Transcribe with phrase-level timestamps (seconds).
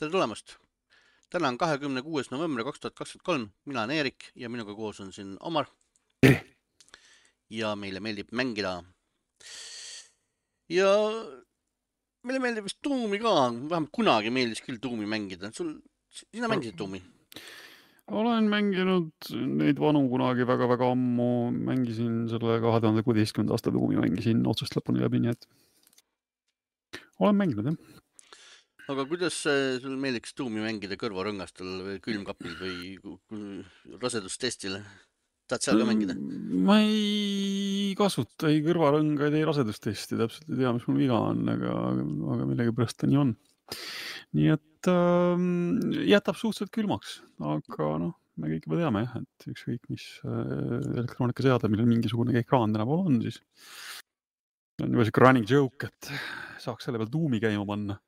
[0.00, 0.54] tere tulemast!
[1.28, 5.00] täna on kahekümne kuues november kaks tuhat kakskümmend kolm, mina olen Eerik ja minuga koos
[5.04, 5.68] on siin Omar.
[7.58, 8.72] ja meile meeldib mängida.
[10.72, 10.88] ja
[12.24, 15.52] meile meeldib vist tuumi ka, vähemalt kunagi meeldis küll tuumi mängida.
[15.52, 15.76] sul,
[16.08, 17.02] sina mängisid tuumi?
[18.08, 24.46] olen mänginud neid vanu kunagi väga-väga ammu, mängisin selle kahe tuhande kuueteistkümnenda aasta tuumi, mängisin
[24.48, 25.50] otsast lõpuni läbi, nii et
[27.20, 28.00] olen mänginud jah
[28.90, 32.80] aga kuidas sul meeldiks tuumi mängida kõrvarõngastel või külmkapil või
[34.00, 34.80] rasedustestil?
[35.50, 36.14] tahad seal ka mängida?
[36.14, 41.42] Mm, ma ei kasuta ei kõrvarõngaid, ei rasedustesti, täpselt ei tea, mis mul viga on,
[41.50, 41.76] aga,
[42.36, 43.34] aga millegipärast ta nii on.
[44.38, 45.46] nii et äh,
[46.10, 50.54] jätab suhteliselt külmaks, aga noh, me kõik juba teame jah, et ükskõik mis äh,
[51.00, 53.42] elektroonikaseade, millel mingisugune ekraan tänapäeval on, siis
[54.80, 56.12] on juba siuke running joke, et
[56.62, 57.98] saaks selle peal tuumi käima panna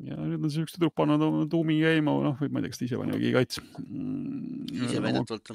[0.00, 2.80] ja nüüd on siukest tüdruk pannud oma tuumi käima, noh, või ma ei tea, kas
[2.80, 3.60] ta ise pani või keegi kaits.
[3.82, 5.52] Mm, ise väidetavalt.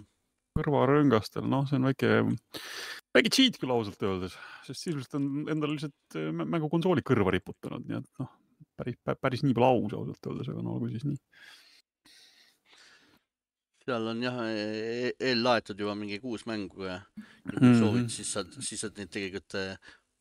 [0.57, 2.11] kõrvarõngastel, noh, see on väike,
[3.13, 7.99] väike cheat küll ausalt öeldes, sest sisuliselt on endale lihtsalt äh, mängukonsooli kõrva riputanud, nii
[7.99, 8.31] et noh,
[8.77, 11.21] päris, päris nii pole aus ausalt öeldes, aga no olgu siis nii.
[13.87, 17.79] seal on jah e-, eellaetud juba mingi kuus mängu ja kui mm -hmm.
[17.79, 19.77] soovid, siis saad, siis saad neid tegelikult äh,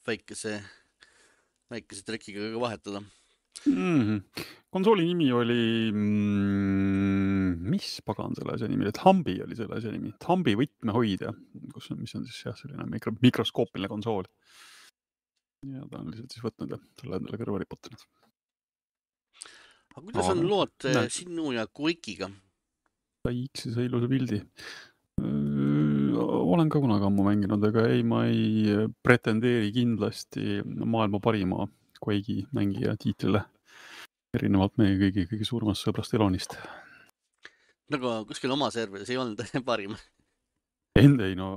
[0.07, 0.61] väikese,
[1.73, 3.03] väikese trekiga ka vahetada
[3.67, 4.01] mm.
[4.01, 4.47] -hmm.
[4.71, 10.13] konsooli nimi oli mm,, mis pagan selle asja nimi oli, Thambi oli selle asja nimi,
[10.23, 11.33] Thambi võtmehoidja,
[11.75, 14.29] kus on, mis on siis jah, selline mikro, mikroskoopiline konsool.
[15.67, 18.03] ja ta on lihtsalt siis võtnud ja selle endale kõrva riputanud.
[19.95, 21.09] aga kuidas on lood äh, näe.
[21.11, 22.31] sinu ja Quake'iga?
[23.27, 24.43] sai X-i ilusa pildi
[26.57, 31.67] olen ka kunagi ammu mänginud, aga ei, ma ei pretendeeri kindlasti maailma parima
[32.03, 33.45] Quake'i mängija tiitlile
[34.37, 36.57] erinevalt meie kõigi kõige suuremast sõbrast Elonist.
[37.93, 39.41] nagu kuskil oma serveris ei olnud
[39.71, 39.97] parim?
[40.99, 41.49] ei, ei no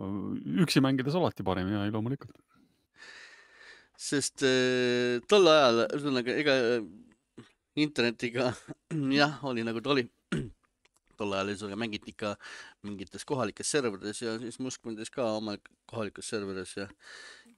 [0.63, 2.35] üksi mängides alati parim ja loomulikult.
[3.99, 6.55] sest äh, tol ajal, ühesõnaga ega
[7.79, 8.53] internetiga
[9.19, 10.07] jah, oli nagu ta oli.
[11.19, 12.35] tol ajal ühesõnaga mängiti ikka
[12.87, 15.57] mingites kohalikes serverites ja siis Musk mängis ka oma
[15.89, 16.87] kohalikus serveris ja,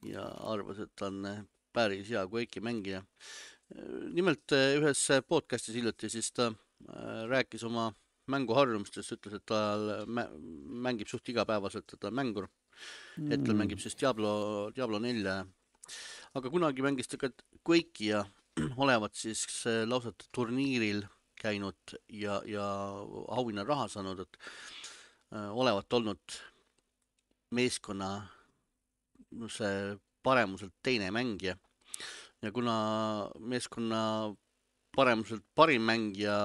[0.07, 1.25] ja arvas, et ta on
[1.73, 3.03] päris hea Quake'i mängija
[4.15, 7.91] nimelt eh, ühes podcast'is hiljuti siis ta äh, rääkis oma
[8.31, 9.59] mänguharjumustest, ütles, et ta
[10.07, 12.47] mängib suht igapäevaselt, ta on mängur.
[13.17, 13.57] hetkel mm.
[13.59, 15.41] mängib siis Diablo, Diablo nelja.
[16.33, 17.31] aga kunagi mängis ta ka
[17.67, 18.25] Quake'i ja
[18.83, 21.03] olevat siis äh, lausa turniiril
[21.41, 22.65] käinud ja, ja
[23.27, 24.37] auhinnaraha saanud, et
[25.33, 26.39] äh, olevat olnud
[27.51, 28.27] meeskonna
[29.49, 31.57] see paremuselt teine mängija
[32.41, 32.75] ja kuna
[33.39, 34.01] meeskonna
[34.95, 36.35] paremuselt parim mängija,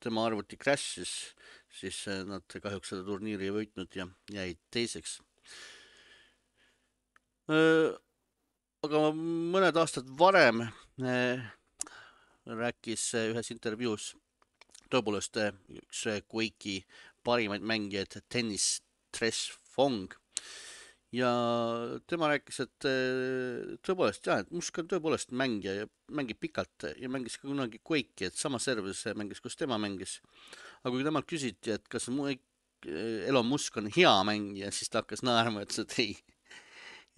[0.00, 1.14] tema arvuti crash'is,
[1.80, 5.18] siis eh, nad kahjuks seda turniiri ei võitnud ja jäid teiseks.
[7.48, 10.66] aga mõned aastad varem
[11.00, 11.40] eh,
[12.46, 14.12] rääkis ühes intervjuus
[14.92, 16.82] tõepoolest eh, üks Quake'i
[17.24, 20.12] parimaid mängijaid, Dennis Tress Fong
[21.14, 21.30] ja
[22.08, 27.08] tema rääkis, et eh, tõepoolest jah, et Musk on tõepoolest mängija ja mängib pikalt ja
[27.12, 30.18] mängis ka kunagi Quake'i, et samas serveris mängis, kus tema mängis.
[30.82, 35.24] aga kui temalt küsiti, et kas eh, Elon Musk on hea mängija, siis ta hakkas
[35.24, 36.18] naerma, ütles, et ei,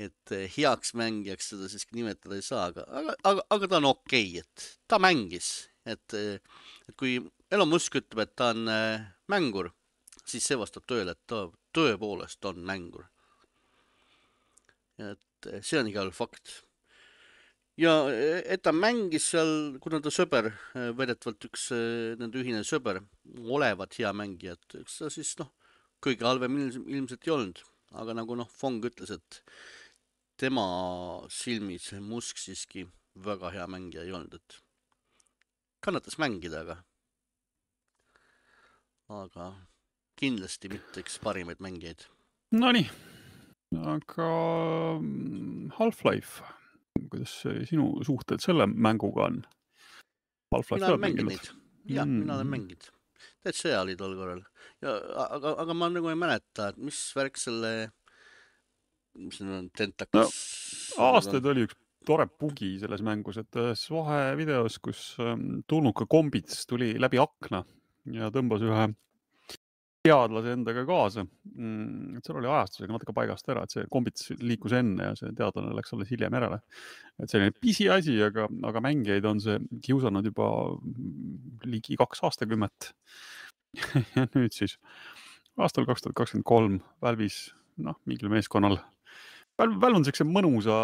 [0.06, 3.90] et eh, heaks mängijaks seda siiski nimetada ei saa, aga, aga, aga, aga ta on
[3.90, 7.18] okei okay,, et ta mängis, et, et kui
[7.50, 8.70] Elon Musk ütleb, et ta on
[9.26, 9.74] mängur,
[10.22, 13.08] siis see vastab tõele, et ta tõepoolest on mängur
[15.00, 16.52] et eh, see on igal juhul fakt.
[17.80, 21.70] ja eh, et ta mängis seal, kuna ta sõber, eh, väidetavalt üks
[22.20, 23.02] nende ühine sõber,
[23.40, 25.52] olevat hea mängija, et eks ta siis noh,
[26.04, 27.62] kõige halvem ilmselt ei olnud,
[28.00, 29.42] aga nagu noh, Fong ütles, et
[30.40, 30.64] tema
[31.32, 32.86] silmis Musk siiski
[33.20, 34.60] väga hea mängija ei olnud, et
[35.84, 36.80] kannatas mängida, aga,
[39.24, 39.52] aga
[40.20, 42.04] kindlasti mitte üks parimaid mängijaid.
[42.52, 43.09] Nonii
[43.78, 44.30] aga
[44.98, 46.42] mm, Half-Life,
[47.10, 47.34] kuidas
[47.68, 49.42] sinu suhted selle mänguga on?
[50.50, 51.52] mina olen mänginud neid,
[51.86, 52.88] jah mm., mina olen mänginud.
[53.44, 54.42] täitsa hea oli tol korral
[54.82, 54.96] ja
[55.28, 57.70] aga, aga ma nagu ei mäleta, et mis värk selle,
[59.20, 60.34] mis need on, tentakas
[60.96, 61.12] no,.
[61.12, 66.94] aastaid oli üks tore bugi selles mängus, et ühes vahevideos, kus ähm, tulnuka kombits tuli
[66.98, 67.62] läbi akna
[68.16, 68.86] ja tõmbas ühe
[70.06, 72.18] teadlase endaga kaasa mm,.
[72.18, 75.74] et seal oli ajastusega natuke paigast ära, et see kombits liikus enne ja see teadlane
[75.76, 76.60] läks alles hiljem järele.
[77.20, 80.48] et selline pisiasi, aga, aga mängijaid on see kiusanud juba
[81.68, 82.92] ligi kaks aastakümmet
[84.16, 84.78] ja nüüd siis
[85.60, 87.50] aastal kaks tuhat kakskümmend kolm Valve'is,
[87.84, 88.78] noh, mingil meeskonnal.
[89.60, 90.76] Valve on siukse mõnusa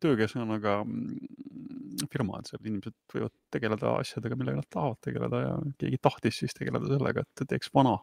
[0.00, 5.52] töökeskkonnaga mm, firma, et seal inimesed võivad tegeleda asjadega, millega nad tahavad tegeleda ja
[5.82, 7.98] keegi tahtis siis tegeleda sellega, et teeks vana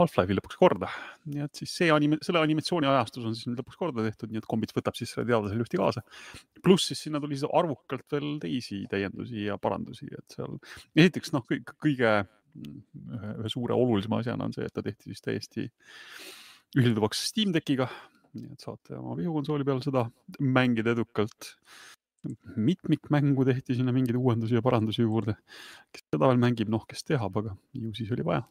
[0.00, 0.88] Half-Life'i lõpuks korda.
[1.30, 4.40] nii et siis see anime, selle animatsiooni ajastus on siis nüüd lõpuks korda tehtud, nii
[4.42, 6.02] et Kombits võtab siis selle teadlase lühti kaasa.
[6.64, 10.58] pluss siis sinna tuli arvukalt veel teisi täiendusi ja parandusi, et seal
[10.98, 11.46] esiteks noh,
[11.82, 12.14] kõige
[12.54, 15.68] ühe suure olulisema asjana on see, et ta tehti siis täiesti
[16.78, 17.88] ühilduvaks Steam Deckiga.
[18.34, 20.08] nii et saate oma vihukonsooli peal seda
[20.40, 21.54] mängida edukalt.
[22.56, 25.38] mitmikmängu tehti sinna mingeid uuendusi ja parandusi juurde.
[25.92, 28.42] kes seda veel mängib, noh, kes teab, aga ju siis oli vaja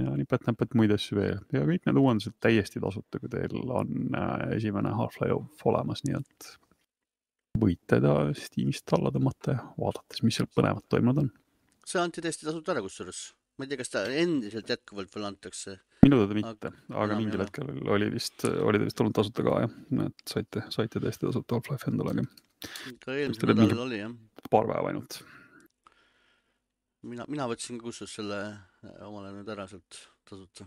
[0.00, 4.52] ja nipet-näpet muid asju veel ja kõik need uuendused täiesti tasuta, kui teil on äh,
[4.58, 6.50] esimene Half-Life olemas, nii et
[7.60, 11.30] võite ta Steamist alla tõmmata ja vaadata siis, mis seal põnevat toimunud on.
[11.88, 13.22] see anti täiesti tasuta ära kusjuures,
[13.56, 15.78] ma ei tea, kas ta endiselt jätkuvalt veel antakse.
[16.04, 17.48] minu teada mitte, aga mingil jah.
[17.48, 19.78] hetkel oli vist, oli ta vist olnud tasuta ka jah,
[20.10, 22.28] et saite, saite täiesti tasuta Half-Life endale, aga.
[23.00, 24.14] ka eelmisel nädalal oli jah.
[24.52, 25.22] paar päeva ainult
[27.10, 30.66] mina, mina võtsin kusjuures selle äh, omale nüüd ära sealt tasuta.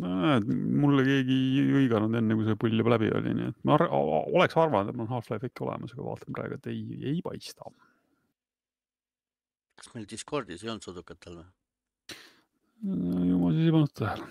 [0.00, 0.46] no näed,
[0.80, 3.86] mulle keegi ei hõiganud enne, kui see pull juba läbi oli, nii et ma ar
[3.92, 7.68] oleks arvanud, et mul on Half-Life ikka olemas, aga vaatan praegu, et ei, ei paista.
[9.74, 11.52] kas meil Discordis ei olnud sudukatel või?
[12.84, 14.30] ju ma siis ei pannud tähele.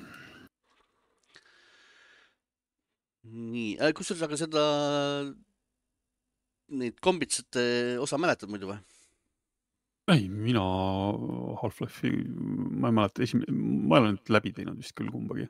[3.33, 4.63] nii äh,, kusjuures aga seda,
[6.73, 7.63] neid kombitsate
[8.01, 8.81] osa mäletad muidu või?
[10.11, 10.63] Ei, mina
[11.61, 13.53] Half-Life'i, ma ei mäleta, esimene,
[13.87, 15.47] ma olen nüüd läbi teinud vist küll kumbagi.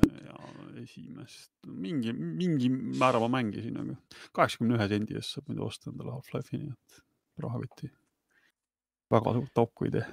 [0.00, 0.36] ja
[0.80, 3.98] esimest, mingi, mingi määra ma mängisin, aga
[4.36, 7.02] kaheksakümne ühe sendi eest saab muidu osta endale Half-Life'i, nii et
[7.44, 7.90] rahakotti
[9.12, 10.06] väga suurt auku ei tee.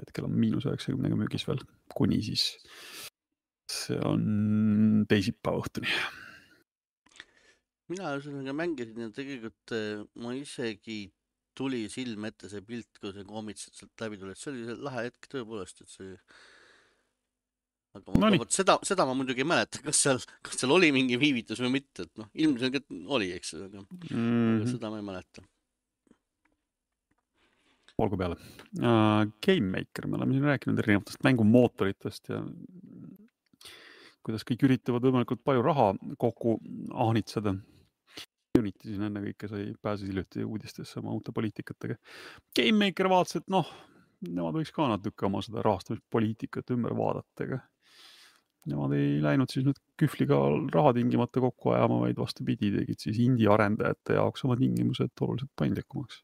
[0.00, 1.60] hetkel on miinus üheksakümnega müügis veel,
[1.94, 2.46] kuni siis,
[3.70, 5.90] see on teisipäeva õhtuni
[7.92, 10.98] mina ühesõnaga mängisin ja tegelikult eh, ma isegi
[11.56, 15.30] tuli silme ette see pilt, kui see koomitsed sealt läbi tulid, see oli lahe hetk
[15.32, 16.12] tõepoolest, et see.
[17.94, 21.18] aga no, vot seda, seda ma muidugi ei mäleta, kas seal, kas seal oli mingi
[21.20, 24.64] viivitus või mitte, et noh, ilmselgelt oli, eks aga mm -hmm.
[24.74, 25.46] seda ma ei mäleta.
[27.98, 29.22] olgu peale uh,.
[29.46, 32.42] Game Maker, me oleme siin rääkinud erinevatest mängumootoritest ja
[34.24, 36.58] kuidas kõik üritavad võimalikult palju raha kokku
[36.90, 37.54] ahnitseda
[38.64, 41.98] Unity siin ennekõike sai, pääses hiljuti uudistesse oma uute poliitikatega.
[42.56, 43.68] GameMaker vaatas, et noh,
[44.24, 47.60] nemad võiks ka natuke oma seda rahastamispoliitikat ümber vaadata, aga
[48.70, 50.38] nemad ei läinud siis nüüd kühvliga
[50.72, 56.22] raha tingimata kokku ajama, vaid vastupidi, tegid siis indie arendajate jaoks oma tingimused oluliselt paindlikumaks.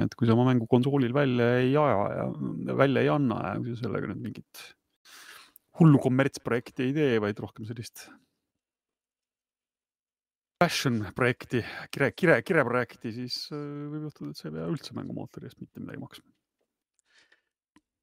[0.00, 3.74] et kui sa oma mängu konsoolil välja ei aja ja välja ei anna ja kui
[3.74, 4.62] sa sellega nüüd mingit
[5.80, 8.06] hullu kommertsprojekti ei tee, vaid rohkem sellist
[10.62, 11.62] passion projekti,
[11.92, 13.58] kire, kire, kireprojekti, siis äh,
[13.90, 16.28] võib juhtuda, et sa ei pea üldse mängumootori eest mitte midagi maksma.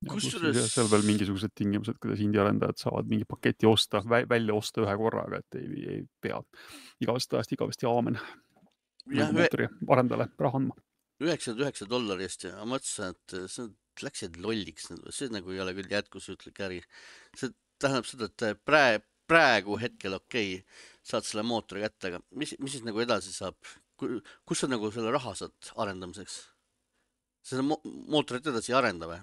[0.10, 0.60] kusjuures.
[0.72, 5.42] seal veel mingisugused tingimused, kuidas indie arendajad saavad mingi paketi osta, välja osta ühe korraga,
[5.44, 6.40] et ei, ei pea
[7.04, 8.20] igavesest ajast igavesti aamen.
[9.10, 10.80] mängumootori arendajale raha andma.
[11.24, 15.76] üheksakümmend üheksa dollari eest ja ma mõtlesin, et see läksid lolliks, see nagu ei ole
[15.76, 16.84] küll jätkusuutlik äri.
[17.36, 22.56] see tähendab seda, et praegu, praegu hetkel okei okay saad selle mootori kätte, aga mis,
[22.62, 23.58] mis siis nagu edasi saab?
[24.00, 26.40] kus sa nagu selle raha saad arendamiseks?
[27.50, 29.20] seda mo mootorit edasi ei arenda või?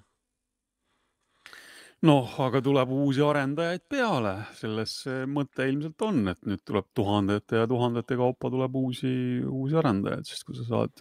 [2.07, 4.99] noh, aga tuleb uusi arendajaid peale, selles
[5.33, 9.15] mõte ilmselt on, et nüüd tuleb tuhandete ja tuhandete kaupa tuleb uusi,
[9.49, 10.93] uusi arendajaid, sest kui sa saad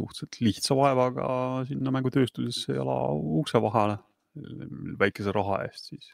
[0.00, 1.26] suhteliselt lihtsa vaevaga
[1.68, 3.00] sinna mängutööstusesse jala
[3.40, 3.98] ukse vahele
[5.00, 6.12] väikese raha eest, siis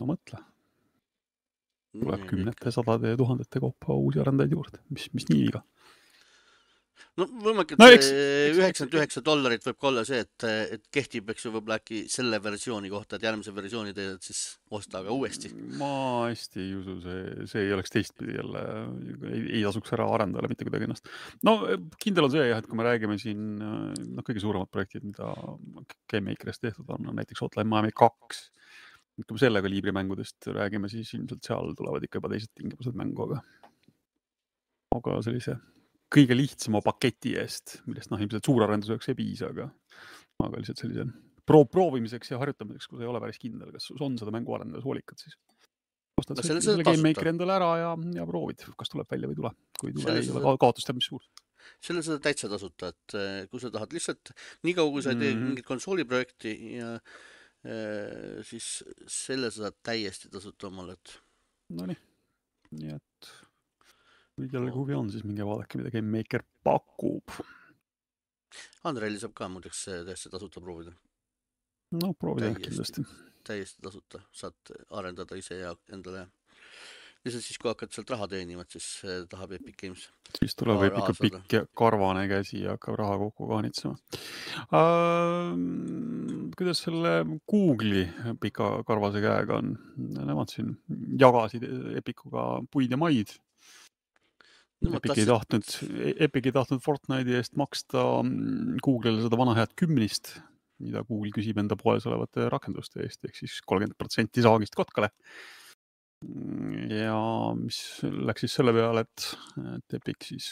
[0.00, 0.40] no mõtle
[2.02, 5.62] tuleb kümnete, sadade ja tuhandete kaupa uusi arendajaid juurde, mis, mis nii viga.
[7.18, 11.46] no võimalik, et no, üheksakümmend üheksa dollarit võib ka olla see, et, et kehtib, eks
[11.46, 14.42] ju, võib-olla äkki selle versiooni kohta, et järgmise versiooni teed siis
[14.74, 15.50] osta aga uuesti.
[15.80, 15.90] ma
[16.28, 18.62] hästi ei usu, see, see ei oleks teistpidi jälle,
[19.32, 21.10] ei, ei tasuks ära arendajale mitte kuidagi ennast.
[21.48, 21.56] no
[21.98, 25.34] kindel on see jah, et kui me räägime siin, noh, kõige suuremad projektid, mida
[26.12, 28.46] GameMakeris tehtud on, on näiteks Hotline Miami kaks
[29.26, 33.24] kui me selle kaliibri mängudest räägime, siis ilmselt seal tulevad ikka juba teised tingimused mängu,
[33.26, 33.40] aga,
[34.96, 35.56] aga sellise
[36.14, 39.66] kõige lihtsama paketi eest, millest noh, ilmselt suurarenduseks ei piisa, aga,
[40.46, 41.04] aga lihtsalt sellise
[41.48, 44.84] pro proovimiseks ja harjutamiseks, kui sa ei ole päris kindel, kas sul on seda mänguarendajas
[44.84, 45.36] hoolikad, siis
[46.18, 47.08] ostad No selle, selle selle saad Game tasuta.
[47.18, 49.52] Makeri endale ära ja, ja proovid, kas tuleb välja või ei tule.
[49.80, 51.24] kui ei tule, ei ole saad- ka- kaotus teab mis suur.
[51.84, 54.32] selle saad täitsa tasuta, et eh, kui sa tahad lihtsalt
[54.64, 55.44] niikaua, kui sa ei tee Mhm.
[55.50, 57.00] mingit konsooliprojekti ja eh,
[58.48, 58.66] siis
[59.10, 61.16] selle sa saad täiesti tasuta omale, et
[61.74, 61.98] Nonii,
[62.78, 63.30] nii et
[64.38, 67.34] kui kellelgi huvi on, siis minge vaadake, mida Game Maker pakub.
[68.88, 70.94] Andreili saab ka muideks eh, täiesti tasuta proovida,
[71.98, 73.02] no proovida kindlasti.
[73.46, 76.28] täiesti tasuta, saad arendada ise ja endale.
[77.28, 80.06] Lihtsalt siis, kui hakkad sealt raha teenima, et siis eh, tahab Epic Games.
[80.38, 81.14] siis tuleb saada.
[81.20, 83.94] pikk ja karvane käsi ja hakkab raha kokku kaanitsema
[84.72, 85.52] uh,.
[86.58, 87.12] kuidas selle
[87.50, 88.06] Google'i
[88.40, 89.76] pika karvase käega on?
[89.98, 90.74] Nemad siin
[91.20, 91.64] jagasid
[91.98, 93.36] Epicuga puid ja maid.
[94.82, 98.04] Nemad Epic ei tahtsid- tahtnud, Epic ei tahtnud Fortnite'i eest maksta
[98.84, 100.36] Google'ile seda vana head kümnist,
[100.82, 105.10] mida Google küsib enda poes olevate rakenduste eest, ehk siis kolmkümmend protsenti saagist kotkale.
[106.98, 107.18] Ja
[107.58, 109.28] mis läks siis selle peale, et,
[109.76, 110.48] et Epic siis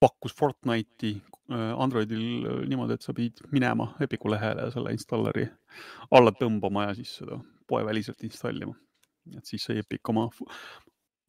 [0.00, 1.14] pakkus Fortnite'i
[1.52, 5.46] äh, Androidil äh, niimoodi, et sa pidid minema Epicu lehele ja selle installeri
[6.10, 7.38] alla tõmbama ja siis seda
[7.68, 8.74] poeväliselt installima.
[9.36, 10.28] et siis sai Epic oma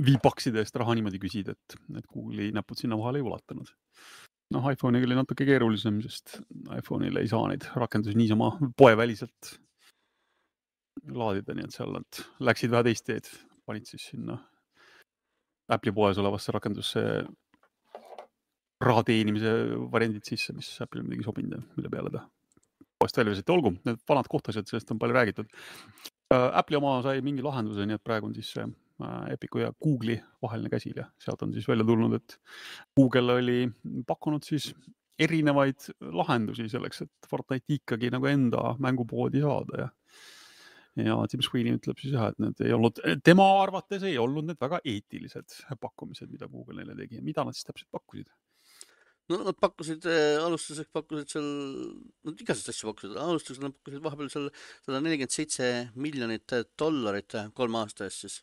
[0.03, 3.69] V-Buckside eest raha niimoodi küsida, et, et Google'i näpud sinna vahele ei ulatunud.
[4.51, 6.39] noh, iPhone'iga oli natuke keerulisem, sest
[6.75, 9.55] iPhone'il ei saa neid rakendusi niisama poeväliselt
[11.13, 13.29] laadida, nii et seal nad läksid vähe teist teed,
[13.65, 14.37] panid siis sinna
[15.71, 17.01] Apple'i poes olevasse rakendusse
[18.85, 19.51] raha teenimise
[19.91, 22.25] variandid sisse, mis Apple'ile muidugi sobinud ja mille peale ta
[22.99, 25.49] poest välja visati, olgu, need vanad kohtased, sellest on palju räägitud.
[26.33, 30.17] Apple'i oma sai mingi lahenduse, nii et praegu on siis see äh, Epicu ja Google'i
[30.41, 32.37] vaheline käsil ja sealt on siis välja tulnud, et
[32.97, 33.59] Google oli
[34.07, 34.71] pakkunud siis
[35.21, 39.91] erinevaid lahendusi selleks, et Fortnite'i ikkagi nagu enda mängupoodi saada ja
[40.95, 44.59] ja Tim Sweeney ütleb siis jah, et need ei olnud, tema arvates ei olnud need
[44.61, 48.31] väga eetilised pakkumised, mida Google neile tegi, mida nad siis täpselt pakkusid?
[49.31, 50.05] no nad pakkusid,
[50.43, 51.47] alustuseks pakkusid seal,
[52.27, 54.49] nad igasuguseid asju pakkusid, alustuseks nad pakkusid vahepeal seal
[54.85, 58.41] sada nelikümmend seitse miljonit dollarit kolme aasta eest siis.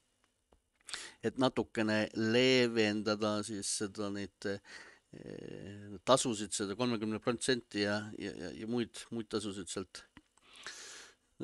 [1.25, 8.69] et natukene leevendada siis seda neid eh, tasusid, seda kolmekümne protsenti ja, ja, ja, ja
[8.69, 10.03] muid, muid tasusid sealt.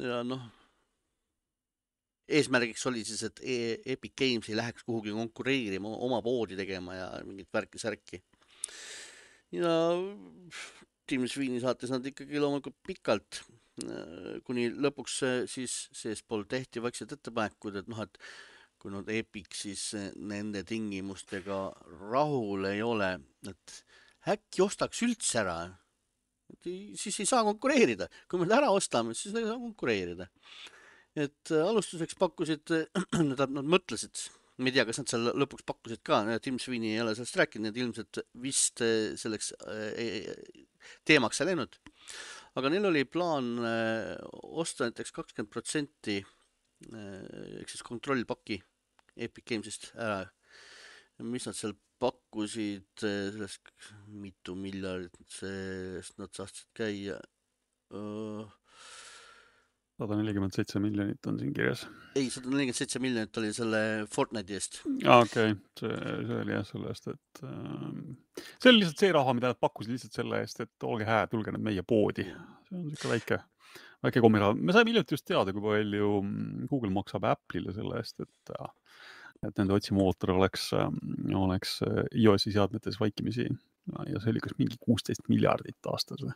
[0.03, 0.43] ja noh,
[2.29, 7.09] eesmärgiks oli siis, et E- Epic Games ei läheks kuhugi konkureerima, oma poodi tegema ja
[7.25, 8.21] mingit värki-särki
[9.55, 9.73] ja
[11.09, 13.41] Tim Sweeney saatis nad ikkagi loomulikult pikalt,
[14.45, 18.19] kuni lõpuks äh, siis seespool tehti vaikselt ettepanekud, et noh, et
[18.79, 21.61] kui nüüd Epic siis äh, nende tingimustega
[22.11, 23.15] rahul ei ole,
[23.49, 23.79] et
[24.29, 25.61] äkki ostaks üldse ära.
[26.97, 30.29] siis ei saa konkureerida, kui me ta ära ostame, siis ei saa konkureerida.
[31.19, 32.65] Et äh, alustuseks pakkusid,
[33.13, 37.03] tähendab, nad mõtlesid ma ei tea, kas nad seal lõpuks pakkusid ka, Tim Sweeney ei
[37.05, 40.33] ole sellest rääkinud, ilmselt vist eh, selleks eh,
[41.07, 41.79] teemaks ei läinud.
[42.59, 43.53] aga neil oli plaan
[44.59, 46.17] osta näiteks kakskümmend protsenti
[46.89, 48.59] ehk siis kontrollpaki
[49.15, 50.25] Epic Games'ist ära.
[51.23, 53.71] mis nad seal pakkusid, sellest
[54.11, 57.21] mitu miljardit sellest nad tahtsid käia
[57.95, 58.47] uh,.
[59.99, 61.85] Sada nelikümmend seitse miljonit on siin kirjas.
[62.15, 63.83] ei, sada nelikümmend seitse miljonit oli selle
[64.15, 64.81] Fortnite'i eest.
[64.87, 65.93] okei okay., see,
[66.29, 68.01] see oli jah selle eest, et ähm,
[68.47, 71.55] see oli lihtsalt see raha, mida nad pakkusid lihtsalt selle eest, et olge hää, tulge
[71.55, 72.29] nüüd meie poodi.
[72.69, 73.41] see on siuke väike,
[74.07, 74.59] väike kommiraha.
[74.59, 78.75] me saime hiljuti just teada, kui palju mm, Google maksab Apple'ile selle eest, et äh,
[79.47, 83.47] et nende otsimootor oleks, oleks äh, iOS-i seadmetes vaikimisi
[84.11, 86.35] ja see oli kas mingi kuusteist miljardit aastas või.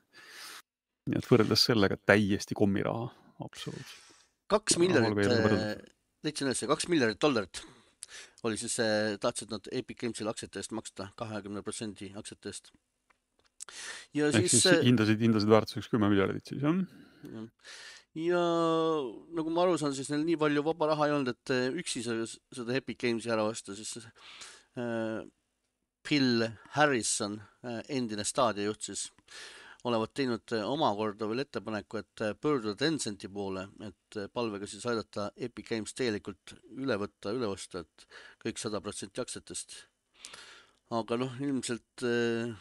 [1.11, 3.09] nii et võrreldes sellega täiesti kommiraha,
[3.45, 4.25] absoluutselt.
[4.53, 5.91] kaks miljardit
[6.23, 7.63] leidsin ülesse, kaks miljardit dollarit
[8.47, 8.75] oli siis,
[9.23, 12.73] tahtsid nad Epic Games'ile aktsiate eest maksta, kahekümne protsendi aktsiate eest.
[14.17, 16.81] ja ehk siis, siis hindasid, hindasid väärtuseks kümme miljardit siis jah?
[17.31, 17.47] jah.
[18.19, 18.43] ja
[19.39, 22.03] nagu ma aru saan, siis neil nii palju vaba raha ei olnud, et eh, üksi
[22.05, 25.23] seda, Epic Games'i ära osta, siis äh,
[26.03, 26.43] Bill
[26.75, 27.37] Harrison,
[27.89, 29.05] endine staadiojuht siis,
[29.89, 34.85] olevat teinud eh, omakorda veel ettepaneku, et eh, pöörduda Tencenti poole, et eh, palvega siis
[34.87, 38.07] aidata Epic Games täielikult üle võtta, üle osta, et
[38.45, 39.75] kõik sada protsenti aktsiatest.
[40.93, 42.53] aga noh, ilmselt äh,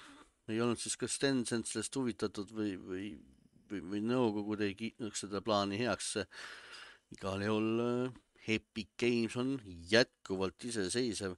[0.49, 3.05] ei olnud siis kas Tencent sellest huvitatud või, või,
[3.69, 6.15] või, või nõukogud ei kiitnud seda plaani heaks.
[7.11, 9.59] igal juhul äh, Epic Games on
[9.91, 11.35] jätkuvalt iseseisev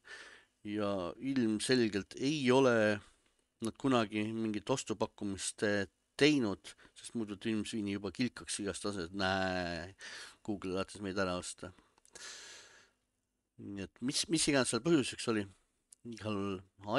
[0.64, 3.02] ja ilmselgelt ei ole
[3.66, 5.88] nad kunagi mingit ostupakkumist eh,
[6.20, 9.90] teinud, sest muidu Sweeney juba kilkaks igast asjast, näe,
[10.46, 11.72] Google tahtis meid ära osta.
[13.64, 15.44] nii et mis, mis iganes seal põhjuseks oli,
[16.14, 16.40] igal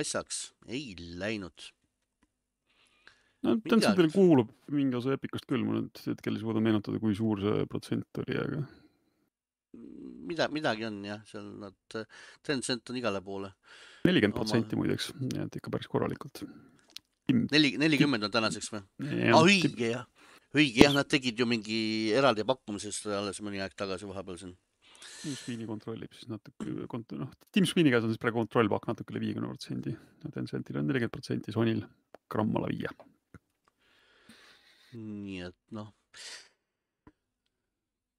[0.01, 1.71] asjaks ei läinud.
[3.45, 7.43] no Tencentile kuulub mingi osa Epicust küll, ma nüüd hetkel ei suuda meenutada, kui suur
[7.45, 8.65] see protsent oli, aga
[10.25, 11.99] mida, midagi on jah, seal nad,
[12.45, 13.53] Tencent on igale poole.
[14.05, 16.43] Nelikümmend protsenti muideks, nii et ikka päris korralikult.
[17.33, 18.83] neli, nelikümmend on tänaseks või?
[19.41, 20.05] õige jah,
[20.55, 21.79] õige jah, nad tegid ju mingi
[22.17, 24.55] eraldi pakkumise alles mõni aeg tagasi vahepeal siin.
[25.25, 29.15] Tim Sweeney kontrollib siis natuke, kont-, noh, Tim Sweeney käes on siis praegu kontrollpakk natuke
[29.15, 29.95] üle viiekümne protsendi.
[30.35, 31.81] Tencentil on nelikümmend protsenti, Sonyl
[32.29, 32.93] gramm alla viie.
[34.95, 35.89] nii et noh,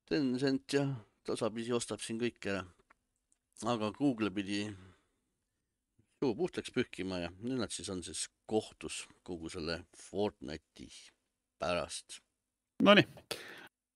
[0.05, 0.89] Tencent jah
[1.25, 2.65] tasapisi ostab siin kõik ära.
[3.65, 4.65] aga Google pidi
[6.25, 10.87] suu puhtaks pühkima ja nüüd nad siis on siis kohtus kogu selle Fortnite'i
[11.61, 12.21] pärast.
[12.83, 13.05] Nonii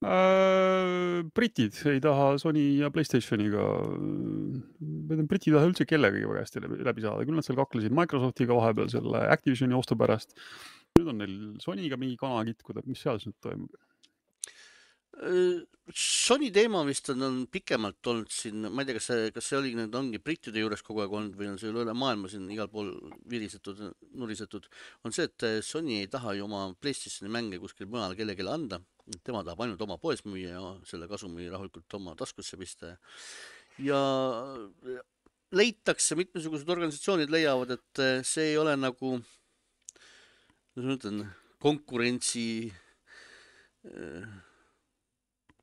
[0.05, 1.23] äh,.
[1.35, 3.65] britid ei taha Sony ja Playstationiga,
[5.01, 8.55] britid ei taha üldse kellegagi väga hästi läbi, läbi saada, küll nad seal kaklesid Microsoftiga
[8.59, 10.37] vahepeal selle Activisioni ostu pärast.
[10.99, 13.73] nüüd on neil Sonyga mingi kana kitkuda, mis seal siis nüüd toimub?
[15.89, 19.57] Sony teema vist on, on pikemalt olnud siin, ma ei tea, kas see, kas see
[19.57, 22.69] oli nüüd ongi brittide juures kogu aeg olnud või on see üle maailma siin igal
[22.71, 22.91] pool
[23.31, 23.81] virisetud,
[24.21, 24.67] nurisetud,
[25.03, 28.79] on see, et Sony ei taha ju oma Playstationi mänge kuskil mujal kellelegi anda.
[29.25, 32.95] tema tahab ainult oma poes müüa ja selle kasumi rahulikult oma taskusse pista.
[33.81, 34.01] ja
[35.51, 39.17] leitakse, mitmesugused organisatsioonid leiavad, et see ei ole nagu,
[40.75, 41.25] kuidas ma ütlen,
[41.59, 42.45] konkurentsi
[43.89, 44.29] äh,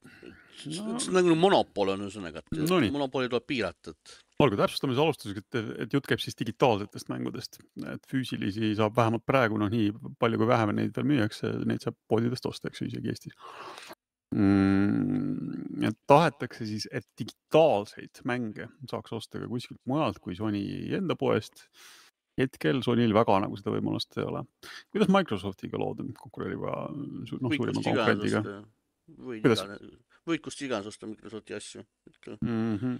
[0.07, 1.01] no.
[1.01, 4.17] see on nagu monopol on ühesõnaga, et no monopoli tuleb piirata, et.
[4.43, 7.61] olgu, täpsustamise alustuseks, et, et jutt käib siis digitaalsetest mängudest,
[7.93, 11.99] et füüsilisi saab vähemalt praegu noh, nii palju kui vähem neid veel müüakse, neid saab
[12.11, 13.37] poodidest osta, eks ju, isegi Eestis
[14.35, 15.85] mm,.
[15.91, 20.65] et tahetakse siis, et digitaalseid mänge saaks osta ka kuskilt mujalt kui Sony
[20.97, 21.67] enda poest
[22.41, 24.43] hetkel Sonyl väga nagu seda võimalust ei ole.
[24.93, 28.43] kuidas Microsoftiga lood on, konkureeriva, noh, suurima konkurendiga?
[29.07, 29.77] Võid igane,
[30.27, 31.83] võid kust iganes osta Microsofti asju
[32.41, 32.77] mm.
[32.77, 32.97] -hmm.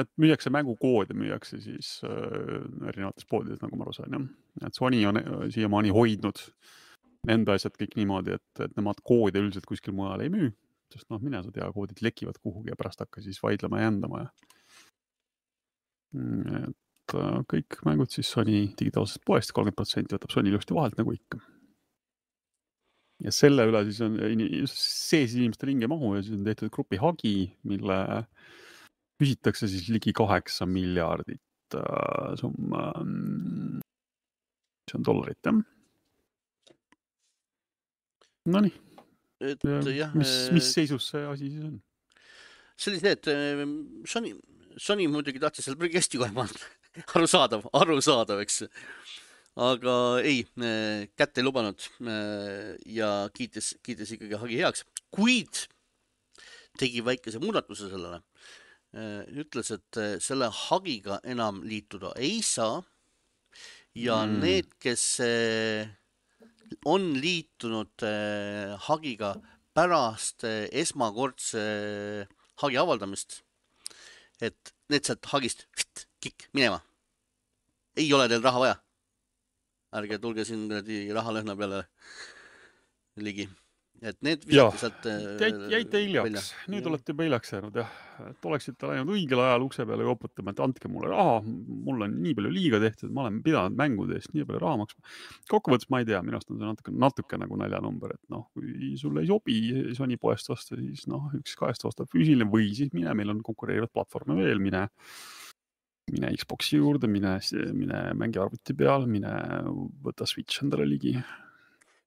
[0.00, 4.26] et müüakse mängukoode, müüakse siis äh, erinevates poodides, nagu ma aru saan jah.
[4.66, 6.42] et Sony on äh, siiamaani hoidnud
[7.30, 10.52] enda asjad kõik niimoodi, et, et nemad koode üldiselt kuskil mujal ei müü.
[10.92, 14.20] sest noh, mine sa tea, koodid lekivad kuhugi ja pärast hakka siis vaidlema ja jändama
[14.20, 14.28] ja.
[16.14, 20.98] Mm, et äh, kõik mängud siis Sony digitaalsest poest, kolmkümmend protsenti võtab Sony ilusti vahelt
[20.98, 21.42] nagu ikka
[23.24, 24.16] ja selle üle siis on,
[24.68, 27.34] see siis inimeste ringi mahu ja siis on tehtud grupi hagi,
[27.68, 27.98] mille
[29.20, 32.90] küsitakse siis ligi kaheksa miljardit äh, summa.
[34.86, 35.62] see on dollarit jah.
[38.46, 38.74] Nonii.
[40.14, 41.80] mis, mis seisus see asi siis on?
[42.76, 43.28] see oli see, et
[44.06, 44.34] Sony,
[44.76, 46.68] Sony muidugi tahtis seal prügikasti kohe panna
[47.16, 48.62] arusaadav, arusaadav, eks
[49.56, 50.44] aga ei,
[51.16, 51.80] kätt ei lubanud
[52.92, 55.64] ja kiitis, kiitis ikkagi hagi heaks, kuid
[56.76, 58.20] tegi väikese muudatuse sellele.
[59.36, 62.82] ütles, et selle hagiga enam liituda ei saa
[63.96, 64.38] ja mm.
[64.44, 65.04] need, kes
[66.84, 68.04] on liitunud
[68.86, 69.34] hagiga
[69.76, 71.66] pärast esmakordse
[72.62, 73.42] hagi avaldamist,
[74.40, 75.66] et need sealt hagist
[76.20, 76.80] kikk minema.
[77.96, 78.76] ei ole teil raha vaja
[79.94, 81.84] ärge tulge siin kuradi rahalõhna peale
[83.22, 83.48] ligi.
[84.04, 85.06] et need visati sealt.
[85.40, 86.90] jäid, jäite hiljaks, nüüd ja.
[86.90, 87.94] olete juba hiljaks jäänud jah,
[88.26, 91.38] et oleksite läinud õigel ajal ukse peale koputama, et andke mulle raha,
[91.86, 95.14] mul on nii palju liiga tehtud, ma olen pidanud mängude eest nii palju raha maksma.
[95.48, 98.92] kokkuvõttes ma ei tea, minu arust on see natuke, natuke nagu naljanumber, et noh, kui
[99.00, 99.56] sulle ei sobi
[99.96, 103.96] Sony poest osta, siis noh, üks kahest ostab füüsiline või siis mine, meil on konkureerivad
[103.96, 104.90] platvorme veel, mine
[106.12, 107.38] mine Xbox'i juurde, mine,
[107.74, 109.32] mine mängi arvuti peal, mine
[110.04, 111.16] võta Switch endale ligi.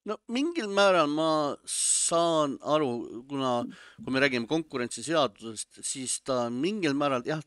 [0.08, 1.32] no mingil määral ma
[1.70, 3.60] saan aru, kuna
[4.00, 7.44] kui me räägime konkurentsiseadusest, siis ta mingil määral jah,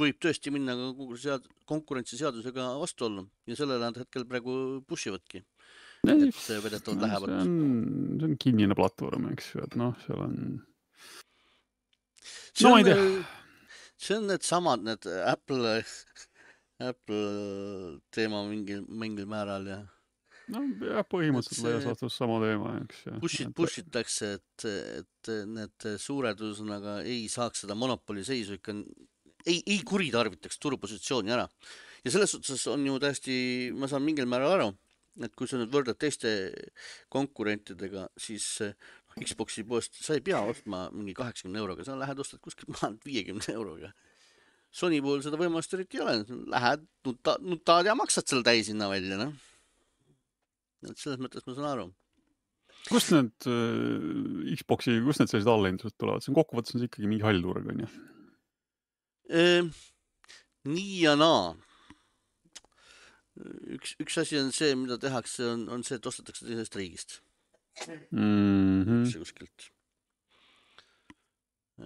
[0.00, 5.44] võib tõesti minna ka konkurentsiseadusega vastuollu ja sellele nad hetkel praegu push ivadki.
[6.08, 7.28] et vedetavad lähevad.
[7.28, 10.40] see on, see on kinnine platvorm, eks ju, et noh, seal on.
[12.62, 13.04] no ma ei tea
[14.00, 15.76] see on needsamad, need Apple,
[16.90, 19.78] Apple teema mingil, mingil määral ja.
[20.50, 23.04] nojah, põhimõtteliselt laias laastus sama teema, eks.
[23.22, 24.66] Push'id, push itakse, et,
[25.02, 28.76] et need suured ühesõnaga ei saaks seda monopoli seisu ikka,
[29.46, 31.48] ei, ei kuritarvitaks turupositsiooni ära.
[32.04, 33.34] ja selles suhtes on ju täiesti,
[33.76, 34.70] ma saan mingil määral aru,
[35.20, 36.32] et kui sa nüüd võrdled teiste
[37.12, 38.74] konkurentidega, siis eh,
[39.18, 43.54] Xbox'i poest sa ei pea ostma mingi kaheksakümne euroga, sa lähed ostad kuskilt maalt viiekümne
[43.56, 43.92] euroga.
[44.70, 49.18] Sony puhul seda võimalust eriti ei ole, lähed, nutad, nutad ja maksad selle täishinna välja,
[49.18, 49.32] noh.
[50.86, 51.88] et selles mõttes ma saan aru
[52.88, 57.10] kust need äh, Xbox'i, kust need sellised allahindlused tulevad, see on kokkuvõttes on see ikkagi
[57.10, 57.88] mingi hall turg onju
[59.28, 59.72] ehm,?
[60.70, 61.54] nii ja naa.
[63.76, 67.20] üks, üks asi on see, mida tehakse, on, on see, et ostetakse teisest riigist
[68.12, 68.82] mm.
[68.84, 69.18] -hmm.
[69.18, 69.70] kuskilt.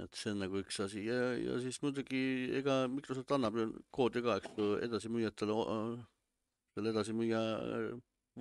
[0.03, 4.25] et see on nagu üks asi ja, ja siis muidugi ega Microsoft annab ju koodi
[4.27, 5.55] ka, eks ju, edasimüüjatele,
[6.75, 7.43] selle edasimüüja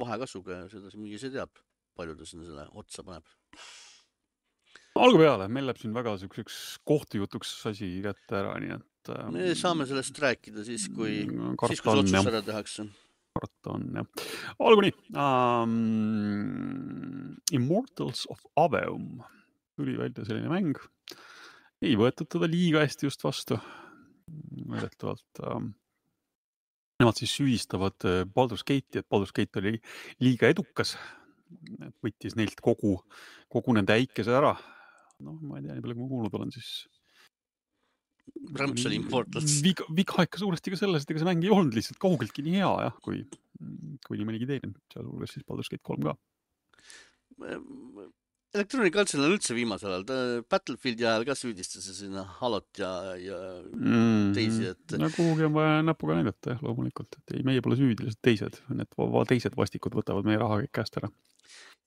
[0.01, 1.61] vahekasvuga ja see edasimüüja ise teab,
[1.93, 3.29] palju ta sinna selle otsa paneb
[5.03, 6.57] olgu peale, meil läheb siin väga siukseks
[6.89, 9.37] kohtujutuks asi kätte ära, nii et ähm,.
[9.37, 12.87] me saame sellest rääkida siis, kui, siis kui see otsus ära tehakse
[13.43, 14.25] karta on jah.
[14.63, 15.77] olgu nii um,.
[17.53, 19.21] Immortals of Aveum
[19.77, 20.77] tuli välja selline mäng.
[21.83, 23.59] ei võetud teda liiga hästi just vastu.
[24.69, 25.73] väidetavalt um,
[27.01, 29.75] nemad siis süüdistavad äh, Baldur's Gate'i, et Baldur's Gate oli
[30.23, 30.97] liiga edukas.
[32.01, 32.95] võttis neilt kogu,
[33.51, 34.55] kogu nende äikese ära.
[35.23, 36.69] noh, ma ei tea, nii palju kui ma kuulnud olen, siis
[38.59, 39.59] rämpsel Immortals.
[39.65, 42.59] viga, viga ikka suuresti ka selles, et ega see mäng ei olnud lihtsalt kaugeltki nii
[42.59, 43.23] hea jah, kui,
[44.07, 46.17] kui nii mõnigi teine, sealhulgas siis Baldur's Gate kolm ka.
[48.53, 50.17] Electronic Arts'il on üldse viimasel ajal, ta
[50.53, 53.39] Battlefieldi ajal ka süüdistas sinna Halot ja, ja
[53.73, 54.97] mm, teisi, et.
[55.01, 58.61] no kuhugi on vaja näpuga näidata jah, loomulikult, et ei, meie pole süüdi, lihtsalt teised,
[58.77, 58.93] need
[59.31, 61.09] teised vastikud võtavad meie raha kõik käest ära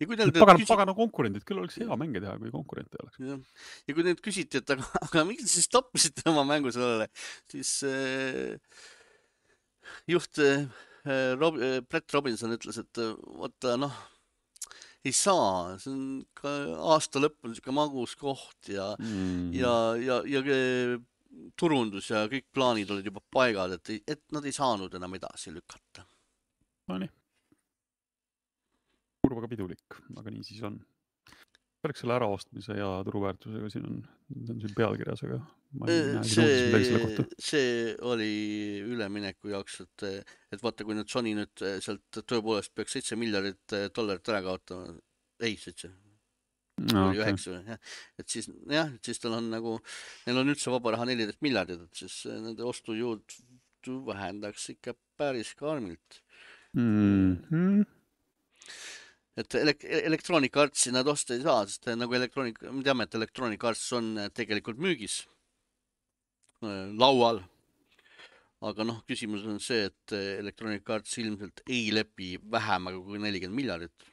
[0.00, 3.04] ja kui neilt pagan küsi..., pagana konkurendid, küll oleks hea mänge teha, kui konkurente ei
[3.04, 3.46] oleks.
[3.88, 7.08] ja kui neilt küsiti, et aga, aga miks te siis toppasite oma mängu sellele,
[7.52, 8.82] siis äh,
[10.10, 10.68] juht äh,
[11.38, 13.98] Rob, äh, Brett Robinson ütles, et äh, vaata noh,
[15.06, 16.06] ei saa, see on
[16.36, 16.54] ka
[16.94, 20.98] aasta lõpp on siuke magus koht ja mm., ja, ja, ja, ja
[21.56, 26.04] turundus ja kõik plaanid olid juba paigal, et, et nad ei saanud enam edasi lükata.
[26.90, 27.12] Nonii
[29.26, 30.78] kurb, aga pidulik, aga nii siis on.
[31.84, 33.98] peaks selle äraostmise ja turuväärtusega siin on,
[34.32, 35.36] see on siin pealkirjas, aga
[35.78, 37.68] ma ei näe see, see, see
[38.06, 38.30] oli
[38.86, 40.06] ülemineku jaoks, et,
[40.54, 44.96] et vaata, kui nüüd Sony nüüd sealt tõepoolest peaks seitse miljardit dollarit ära kaotama,
[45.46, 45.92] ei seitse
[46.90, 47.74] no, oli üheksa okay.
[47.74, 49.76] jah, et siis jah, et siis tal on nagu,
[50.26, 53.38] neil on üldse vaba raha neliteist miljardit, et siis nende ostujõud
[54.06, 56.22] vähendaks ikka päris karmilt
[56.74, 57.36] mm.
[57.46, 57.95] -hmm
[59.36, 63.66] et elek-, Electronic Artsi nad osta ei saa, sest nagu Electronic, me teame, et Electronic
[63.68, 65.20] Arts on tegelikult müügis
[66.64, 67.42] äh, laual.
[68.66, 74.12] aga noh, küsimus on see, et Electronic Arts ilmselt ei lepi vähemaga kui nelikümmend miljardit.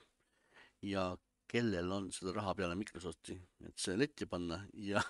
[0.83, 1.13] ja
[1.53, 3.35] kellel on seda raha peale Microsofti,
[3.67, 4.59] et see letti panna
[4.91, 5.01] ja,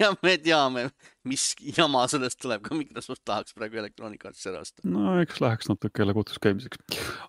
[0.00, 0.88] ja me teame,
[1.30, 4.82] mis jama sellest tuleb, ka Microsoft tahaks praegu Electronic Artsi ära osta.
[4.88, 6.82] no eks läheks natuke jälle kotus käimiseks.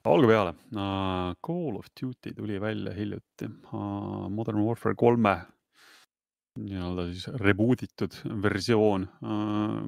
[0.09, 0.55] olgu peale.
[0.73, 3.51] Uh,, Call of Duty tuli välja hiljuti.
[3.69, 5.37] Uh,, Modern Warfare kolme
[6.57, 9.05] nii-öelda siis reboot itud versioon.
[9.21, 9.83] Uh,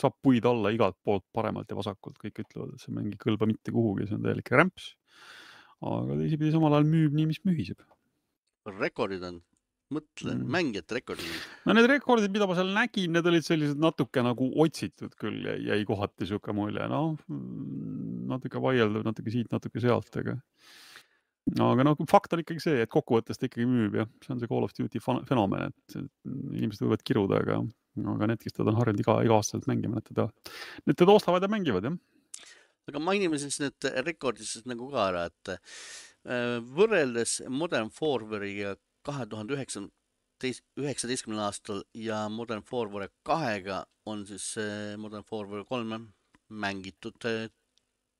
[0.00, 3.48] saab puid alla igalt poolt paremalt ja vasakult, kõik ütlevad, et see mäng ei kõlba
[3.48, 4.94] mitte kuhugi, see on täielik rämps
[5.80, 7.80] aga teisipidi samal ajal müüb nii, mis mühiseb.
[8.78, 9.40] rekordid on,
[9.94, 11.46] mõtle mm., mängijate rekordid.
[11.66, 15.80] no need rekordid, mida ma seal nägin, need olid sellised natuke nagu otsitud küll, jäi
[15.88, 17.16] kohati sihuke mulje, noh
[18.30, 20.38] natuke vaieldav, natuke siit, natuke sealt, aga
[21.64, 24.50] aga noh, fakt on ikkagi see, et kokkuvõttes ta ikkagi müüb ja see on see
[24.50, 27.58] Call of Duty fenomen, et inimesed võivad kiruda, aga,
[28.14, 30.28] aga need, kes teda on harjunud iga, iga-aastaselt mängima, need teda,
[30.86, 31.96] need teda ostavad ja mängivad jah
[32.88, 39.56] aga mainime siis need rekordid nagu ka ära, et äh, võrreldes Modern Forwardiga kahe tuhande
[39.56, 44.52] üheksateist, üheksateistkümnendal aastal ja Modern Forward kahega on siis
[45.00, 46.02] Modern Forward kolme
[46.50, 47.48] mängitud äh,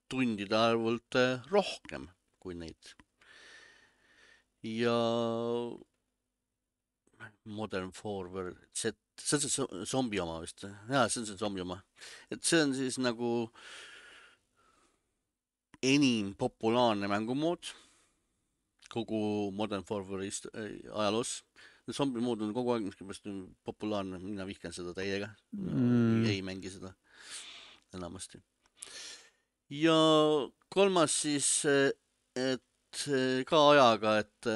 [0.09, 2.95] tundide arvult äh, rohkem kui neid.
[4.63, 4.95] ja
[7.45, 11.81] Modern Forward Z, see on see zombi oma vist, jaa, see on see zombi oma,
[12.31, 13.90] et see on siis nagu äh,
[15.81, 17.71] enim populaarne mängumood
[18.91, 21.43] kogu Modern Warfare'i äh, ajaloos.
[21.91, 23.25] zombi mood on kogu aeg miskipärast
[23.67, 26.25] populaarne, mina vihkan seda täiega mm..
[26.29, 26.93] ei mängi seda
[27.97, 28.39] enamasti.
[29.75, 29.95] ja
[30.69, 31.49] kolmas siis,
[32.35, 33.03] et
[33.47, 34.51] ka ajaga, et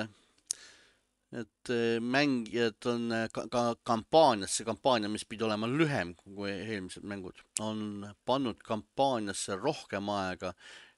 [1.36, 8.06] et mängijad on ka, ka kampaaniasse, kampaania, mis pidi olema lühem kui eelmised mängud, on
[8.26, 10.54] pannud kampaaniasse rohkem aega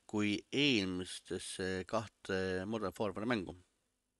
[0.07, 3.55] kui eelmistesse kahte Modern Warfare'i mängu.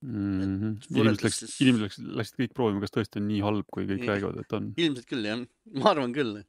[0.02, 0.42] mm.
[0.44, 0.74] -hmm.
[0.94, 4.04] inimesed läksid siis-, inimesed läksid, läksid kõik proovima, kas tõesti on nii halb, kui kõik
[4.04, 4.10] Ei.
[4.12, 4.74] räägivad, et on.
[4.78, 6.44] ilmselt küll jah, ma arvan küll.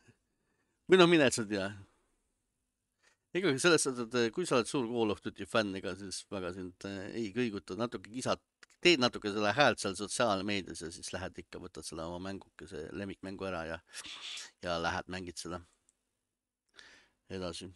[0.91, 1.71] või noh, mine sa tea.
[3.39, 6.53] ega selles suhtes, et kui sa oled suur Call of Duty fänn, ega siis väga
[6.53, 8.43] sind äh, ei kõiguta, natuke kisad,
[8.85, 13.49] teed natuke selle häält seal sotsiaalmeedias ja siis lähed ikka, võtad selle oma mängukese, lemmikmängu
[13.49, 13.83] ära ja,
[14.63, 15.63] ja lähed mängid seda
[17.29, 17.69] edasi.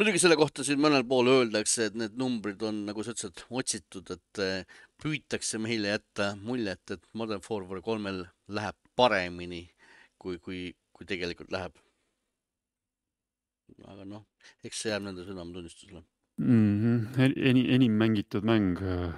[0.00, 4.08] Muidugi selle kohta siin mõnel pool öeldakse, et need numbrid on, nagu sa ütlesid, otsitud,
[4.14, 9.66] et äh, püütakse meile jätta muljet, et Modern Warfare kolmel läheb paremini,
[10.20, 11.76] kui, kui, kui tegelikult läheb.
[13.90, 14.24] aga noh,
[14.66, 16.02] eks see jääb nende südametunnistusele.
[16.38, 16.72] mm.
[16.80, 17.36] -hmm.
[17.50, 19.12] enim, enim mängitud mäng äh,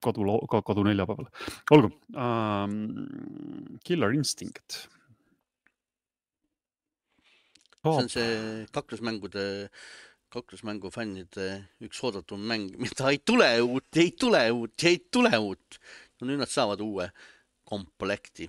[0.00, 1.28] kodu, ka kodu neljapäeval.
[1.70, 3.04] olgu ähm,,
[3.84, 4.88] Killer Instinct.
[7.86, 9.46] See on see kaklusmängude,
[10.32, 11.48] kaklusmängu fännide
[11.86, 15.80] üks oodatum mäng, mida ei tule uut, ei tule uut, ei tule uut.
[16.20, 17.10] no nüüd nad saavad uue
[17.68, 18.48] komplekti.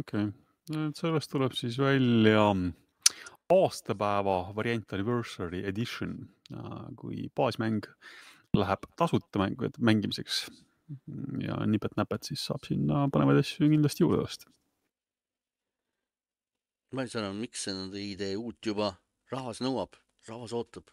[0.00, 2.44] okei okay., sellest tuleb siis välja
[3.50, 6.14] aastapäeva variant Anniversary Edition,
[6.96, 7.86] kui baasmäng
[8.56, 10.44] läheb tasuta mängu, mängimiseks
[11.42, 14.50] ja nipet-näpet, siis saab sinna põnevaid asju kindlasti juurde osta.
[16.94, 18.90] Ma ei saa aru, miks see nende idee uut juba,
[19.30, 19.94] rahvas nõuab,
[20.28, 20.90] rahvas ootab.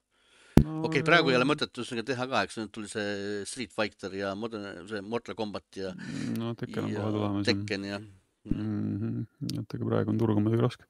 [0.58, 4.14] okei okay,, praegu ei ole mõtet ühesõnaga teha ka, eks nüüd tuli see Street Fighter
[4.18, 5.94] ja Modern, see Mortal Combat ja,
[6.38, 7.50] no Tekken on kohe tulemas.
[7.50, 8.96] Tekken ja mm.
[9.02, 9.60] -hmm.
[9.62, 10.86] et ega praegu on turg on muidugi raske.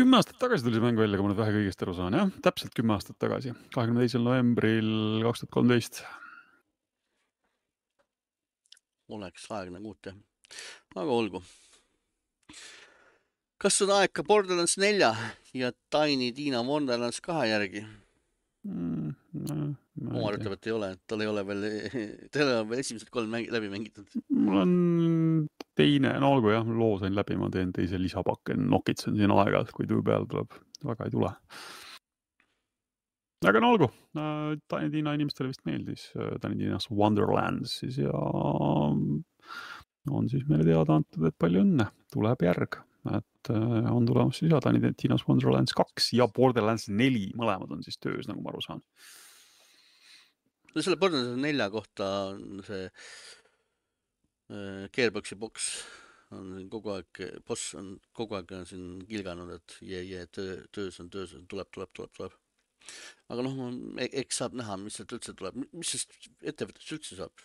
[0.00, 2.30] kümme aastat tagasi tuli see mäng välja, kui ma nüüd vähe kõigest aru saan, jah,
[2.42, 6.04] täpselt kümme aastat tagasi, kahekümne teisel novembril kaks tuhat kolmteist.
[9.12, 10.16] oleks aeg nagu uut teha.
[10.96, 11.42] aga olgu.
[13.62, 15.12] Kas on aeg ka Borderlands nelja
[15.54, 17.84] ja Tiny Tina Wonderlands kahe järgi?
[18.66, 19.12] Mm,
[20.06, 21.64] Omar ütleb, et ei ole, tal ei ole veel,
[22.34, 24.18] tal ei ole veel esimesed kolm mängi läbi mängitud.
[24.34, 24.74] mul on
[25.78, 29.88] teine, no olgu jah, loo sain läbi, ma teen teise lisapakke, nokitsen siin aeg-ajalt, kui
[29.90, 31.32] tuju peale tuleb, väga ei tule.
[33.50, 33.90] aga no olgu,
[34.70, 38.14] Tiny Tina inimestele vist meeldis, Tiny Tina's Wonderlands siis ja
[40.10, 42.82] on siis meile teada antud, et palju õnne, tuleb järg,
[43.42, 47.98] et äh, on tulemas siis ja Tiny Wonderlands kaks ja Borderlands neli, mõlemad on siis
[47.98, 48.82] töös, nagu ma aru saan.
[50.74, 52.86] no selle Borderlands nelja kohta on see
[54.52, 55.72] äh, Gearboxi boks
[56.32, 60.62] on siin kogu aeg, boss on kogu aeg on siin kilganud, et jee, jee, töö,
[60.72, 62.38] töös on, töös on, tuleb, tuleb, tuleb, tuleb.
[63.32, 63.60] aga noh,
[64.08, 67.44] eks saab näha, mis sealt üldse tuleb, mis sellest ettevõttest üldse saab.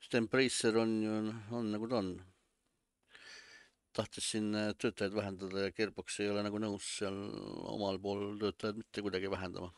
[0.00, 1.20] sest Embracer on ju,
[1.58, 2.16] on nagu ta on.
[3.96, 7.16] Tahtis siin äh, töötajaid vähendada ja Gearbox ei ole nagu nõus seal
[7.72, 9.72] omal pool töötajaid mitte kuidagi vähendama.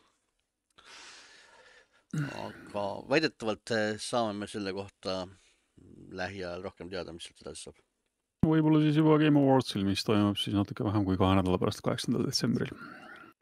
[2.43, 5.21] aga väidetavalt äh, saame me selle kohta
[6.21, 7.83] lähiajal rohkem teada, mis sealt edasi saab.
[8.49, 12.27] võib-olla siis juba Game Awardsil, mis toimub siis natuke vähem kui kahe nädala pärast, kaheksandal
[12.27, 12.73] detsembril.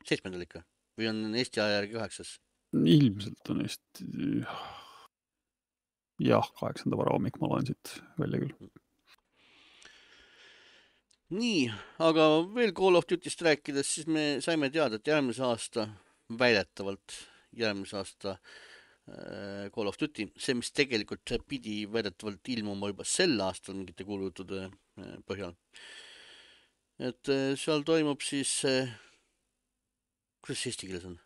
[0.04, 0.64] seitsmendal ikka
[0.96, 2.34] või on Eesti aja järgi kaheksas?
[2.76, 4.08] ilmselt on Eesti,
[6.26, 8.72] jah, kaheksanda varahommik ma loen siit välja küll.
[11.34, 11.66] nii,
[12.06, 15.88] aga veel Call of Duty'st rääkides, siis me saime teada, et järgmise aasta,
[16.38, 17.16] väidetavalt
[17.56, 23.78] järgmise aasta äh, Call of Duty, see, mis tegelikult pidi väidetavalt ilmuma juba sel aastal
[23.78, 25.56] mingite kuulujutude äh, põhjal.
[26.98, 28.92] et äh, seal toimub siis äh,,
[30.44, 31.18] kuidas see eesti keeles on?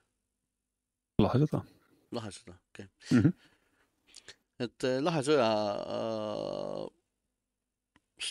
[1.20, 1.60] lahe seda.
[2.10, 3.32] Lahesõda, okei okay..
[4.64, 5.50] et äh, Lahesõja
[5.84, 6.88] äh,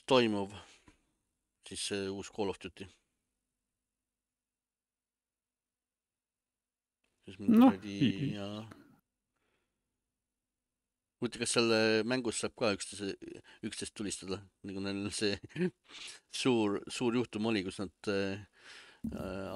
[0.10, 0.52] toimuv
[1.70, 2.88] siis see uus Call of Duty.
[7.40, 8.46] Noh, kuradi i- ja
[11.20, 11.74] huvitav, kas seal
[12.10, 13.12] mängus saab ka üksteise,
[13.68, 15.36] üksteist tulistada, nagu neil see
[16.42, 18.40] suur, suur juhtum oli, kus nad äh,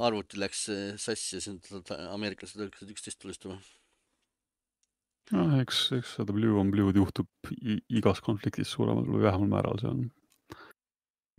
[0.06, 3.58] arvuti läks äh, sassi ja siis ameeriklased hakkasid üksteist tulistama.
[5.34, 7.54] noh, eks, eks seda blue on blue'd juhtub
[7.90, 10.04] igas konfliktis suuremal või vähemal määral, see on.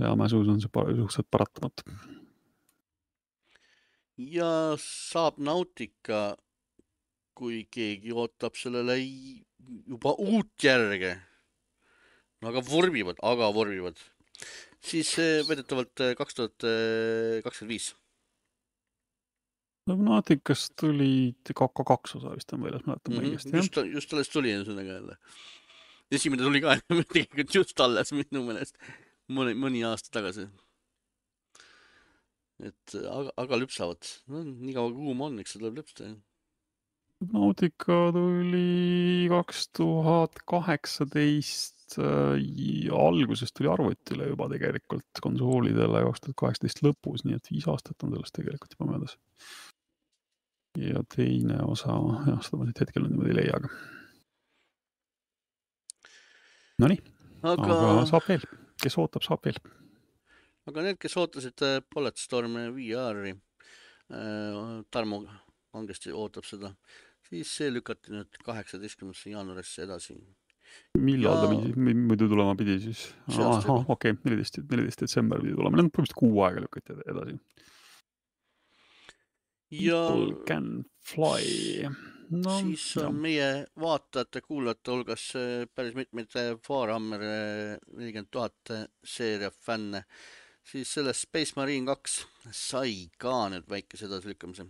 [0.02, 1.82] Ja mäsus on see suhteliselt paratamatu.
[4.16, 6.36] ja saab Nautica,
[7.34, 8.96] kui keegi ootab sellele
[9.86, 11.16] juba uut järge.
[12.42, 13.96] no aga vormivad, aga vormivad.
[14.84, 16.58] siis eh, väidetavalt eh, kaks tuhat
[17.44, 17.94] kakskümmend viis.
[19.86, 23.60] Nauticast tuli KK kaks osa vist on väljas, mäletan Mhm, õigesti jah?
[23.60, 25.16] just, just alles tuli ühesõnaga jälle.
[26.10, 26.76] esimene tuli ka
[27.12, 28.78] tegelikult just alles minu meelest
[29.32, 30.46] mõni, mõni aasta tagasi.
[32.64, 36.16] et aga, aga lüpsavad, no nii kaua kui kuum on, eks see tuleb lüpsta ju.
[37.32, 46.82] Nautica tuli kaks tuhat kaheksateist äh, alguses tuli arvutile juba tegelikult konsoolidele kaks tuhat kaheksateist
[46.84, 49.16] lõpus, nii et viis aastat on sellest tegelikult juba möödas.
[50.78, 51.94] ja teine osa,
[52.26, 53.68] jah, seda ma siit hetkel niimoodi ei leia, aga.
[56.82, 56.98] Nonii,
[57.46, 57.68] aga...
[57.70, 58.46] aga saab veel,
[58.84, 59.58] kes ootab, saab veel.
[60.68, 65.24] aga need, kes ootasid äh, Bulletstorm VR-i äh,, Tarmo
[65.74, 66.72] kangesti ootab seda,
[67.28, 70.16] siis see lükati nüüd kaheksateistkümnendasse jaanuarisse edasi.
[70.98, 71.42] millal ja...
[71.44, 71.76] ta
[72.08, 73.04] muidu tulema pidi siis?
[73.28, 77.38] ahah, okei neliteist, neliteist detsember pidi tulema, no põhimõtteliselt kuu aega lükati edasi.
[79.82, 80.02] ja.
[80.08, 80.74] People can
[81.12, 81.94] fly.
[82.30, 83.10] No, siis on ja.
[83.26, 83.48] meie
[83.80, 86.32] vaatajate-kuulajate hulgas äh, päris mitmeid
[86.68, 88.72] Warhammer äh, nelikümmend tuhat
[89.04, 90.04] seeria fänne,
[90.64, 94.68] siis sellest Space Marine kaks sai ka nüüd väikese edasilükkamise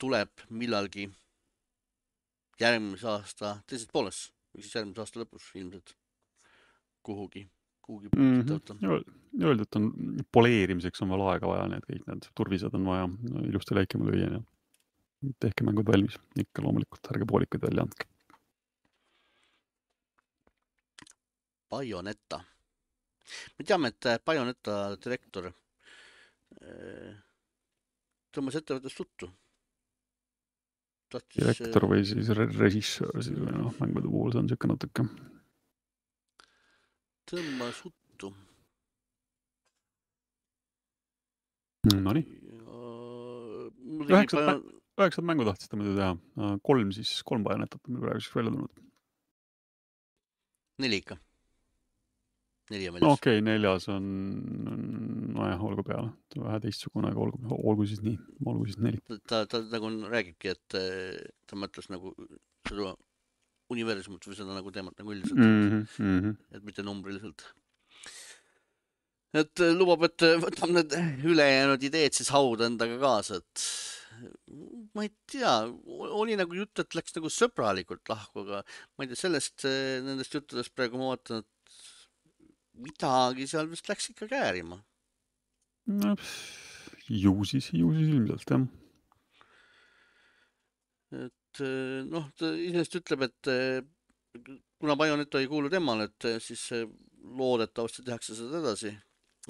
[0.00, 1.08] tuleb millalgi
[2.60, 5.94] järgmise aasta teises pooles või siis järgmise aasta lõpus ilmselt
[7.06, 7.46] kuhugi,
[7.82, 8.40] kuhugi mm.
[8.40, 9.16] -hmm.
[9.40, 9.92] Öeldud on,
[10.32, 13.06] poleerimiseks on veel aega vaja, need kõik need turvised on vaja
[13.46, 14.40] ilusti läikima lüüa ja
[15.42, 18.08] tehke mängud valmis, ikka loomulikult, ärge poolikuid välja andke.
[21.70, 22.40] Bayoneta.
[23.58, 27.12] me teame, et Bayoneta direktor äh,
[28.34, 29.30] tõmbas ettevõttest tuttu
[31.18, 35.06] direktor või siis režissöör siis või noh, mängude puhul see on niisugune natuke.
[37.30, 38.34] tõmba suttu.
[41.94, 42.26] Nonii.
[44.10, 44.79] üheksat pajon...
[45.06, 48.86] üheksat mängu tahtsite muidu teha, kolm siis, kolm bajonetat on praeguseks välja tulnud.
[50.80, 51.18] neli ikka
[52.70, 53.12] neli on väljas.
[53.12, 54.08] okei okay,, neljas on,
[55.34, 59.00] nojah, olgu peale, vähe teistsugune, aga olgu, olgu siis nii, olgu siis neli.
[59.28, 60.76] ta, ta nagu räägibki, et
[61.50, 62.14] ta mõtles nagu
[62.68, 62.94] seda
[63.70, 66.36] universumit või seda nagu teemat nagu üldiselt mm, -hmm.
[66.56, 67.46] et mitte numbriliselt.
[69.34, 70.96] et lubab, et võtab need
[71.32, 73.66] ülejäänud ideed siis hauda endaga kaasa, et
[74.94, 75.52] ma ei tea,
[76.20, 78.62] oli nagu jutt, et läks nagu sõbralikult lahku, aga
[78.96, 79.66] ma ei tea, sellest,
[80.06, 81.78] nendest juttudest praegu ma vaatan, et
[82.80, 84.80] midagi seal vist läks ikka käärima.
[86.00, 86.16] no
[87.10, 88.66] ju siis, ju siis ilmselt jah.
[91.26, 93.80] et eh, noh, ta iseenesest ütleb, et eh,
[94.80, 96.68] kuna Bayoneta ei kuulu temale, et eh, siis
[97.40, 98.92] loodetavasti tehakse seda edasi,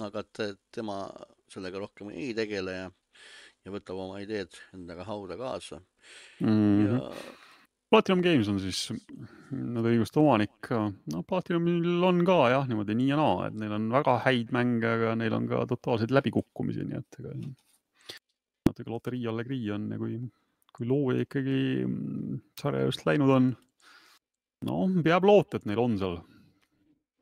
[0.01, 1.03] aga et tema
[1.53, 2.88] sellega rohkem ei tegele ja,
[3.64, 6.49] ja võtab oma ideed endaga hauda kaasa mm.
[6.49, 6.87] -hmm.
[6.87, 7.38] ja
[7.90, 8.85] Platinum Games on siis
[9.51, 10.68] nende õiguste omanik.
[11.11, 14.92] no Platinumil on ka jah, niimoodi nii ja naa, et neil on väga häid mänge,
[14.94, 17.35] aga neil on ka totaalseid läbikukkumisi, nii et ega
[18.68, 20.20] natuke loterii allegrii on ja kui,
[20.77, 21.59] kui looja ikkagi
[22.62, 23.51] sarja just läinud on,
[24.70, 26.20] no peab loota, et neil on seal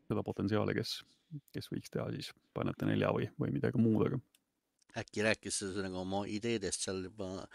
[0.08, 0.98] seda potentsiaali, kes,
[1.56, 4.20] kes võiks teha siis Planete nelja või, või midagi muud, aga
[4.96, 7.46] äkki rääkis ühesõnaga oma ideedest seal juba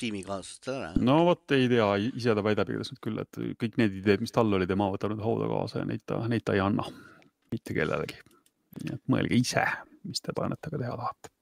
[0.00, 1.02] tiimikaaslastele ära.
[1.08, 4.52] no vot ei tea, ise ta väidab igatahes küll, et kõik need ideed, mis tal
[4.52, 6.86] olid, tema võtab nüüd hauda kaasa ja neid ta, neid ta ei anna
[7.52, 8.18] mitte kellelegi.
[8.82, 9.64] nii et mõelge ise,
[10.08, 11.32] mis te Planetega teha tahate.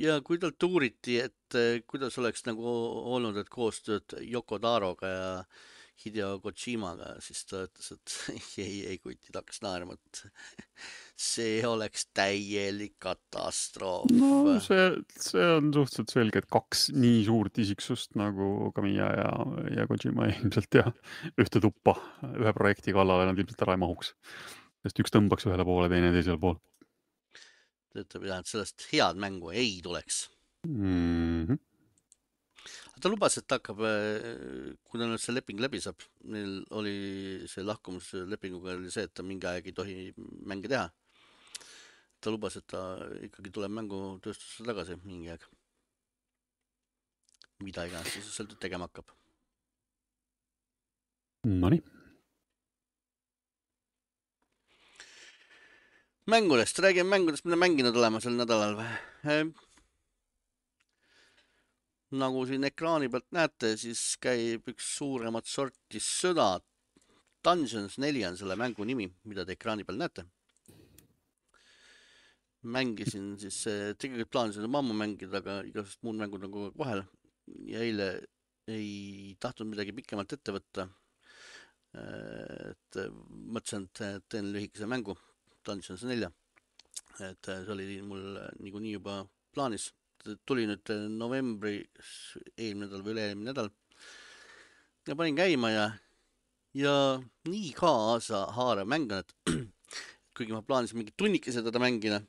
[0.00, 2.76] ja kui talt uuriti, et kuidas oleks nagu
[3.16, 5.32] olnud, et koostööd Yoko Taroga ja
[6.04, 8.14] Hideo Kojimaga, siis ta ütles, et
[8.64, 10.20] ei, ei kuti, ta hakkas naerma, et
[11.30, 14.12] see oleks täielik katastroof.
[14.12, 14.84] no see,
[15.16, 19.32] see on suhteliselt selge, et kaks nii suurt isiksust nagu Kamiya ja,
[19.78, 20.86] ja Kojima ilmselt ja
[21.40, 21.96] ühte tuppa
[22.34, 24.12] ühe projekti kallale nad ilmselt ära ei mahuks.
[24.84, 26.60] sest üks tõmbaks ühele poole, teine teisele poole.
[27.92, 30.26] ta ütleb jah, et sellest head mängu ei tuleks
[30.68, 31.15] mm.
[33.02, 36.00] Ta lubas, et ta hakkab, äh, kui tal nüüd see leping läbi saab,
[36.34, 36.94] neil oli
[37.50, 39.96] see lahkumislepinguga oli see, et ta mingi aeg ei tohi
[40.52, 40.88] mänge teha.
[42.20, 42.80] ta lubas, et ta
[43.28, 45.44] ikkagi tuleb mängutööstusse tagasi mingi aeg.
[47.66, 49.12] mida iganes ta seal tegema hakkab.
[51.46, 51.84] Nonii.
[56.26, 59.54] mängudest, räägime mängudest, mida mänginud olema sel nädalal või?
[62.14, 66.60] Nagu siin ekraani pealt näete, siis käib üks suuremat sorti sõda.
[67.42, 70.26] Dungeons neli on selle mängu nimi, mida te ekraani peal näete.
[72.66, 73.60] mängisin siis,
[73.94, 77.02] tegelikult plaanisin seda ammu mängida, aga igasugused muud mängud on kogu aeg vahel
[77.70, 78.08] ja eile
[78.66, 80.88] ei tahtnud midagi pikemalt ette võtta.
[81.94, 82.98] et
[83.54, 85.14] mõtlesin, et teen lühikese mängu
[85.62, 86.32] Dungeons nelja
[87.24, 89.20] et see oli mul niikuinii juba
[89.54, 89.90] plaanis.
[90.48, 93.70] Tuli nüüd novembris, eelmine nädal või üle-eelmine nädal.
[95.06, 95.86] ja panin käima ja,
[96.74, 96.94] ja
[97.48, 99.34] nii kaasahaarav mäng on, et
[100.36, 102.20] kuigi ma plaanisin mingi tunnikese teda mängida,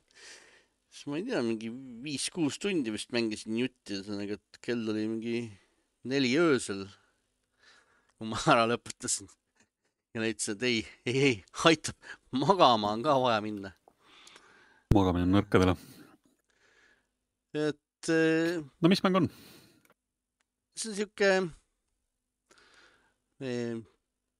[0.90, 1.72] siis ma ei tea, mingi
[2.04, 5.42] viis-kuus tundi vist mängisin jutti, ühesõnaga, et kell oli mingi
[6.08, 6.86] neli öösel,
[8.16, 9.28] kui ma ära lõpetasin
[10.14, 11.36] ja leidsin, et ei, ei, ei,
[11.68, 11.98] aitab,
[12.32, 13.72] magama on ka vaja minna.
[14.94, 15.76] magamine on nõrkadele.
[17.58, 19.28] et no mis mäng on?
[20.78, 21.30] see on siuke
[23.42, 23.78] eh,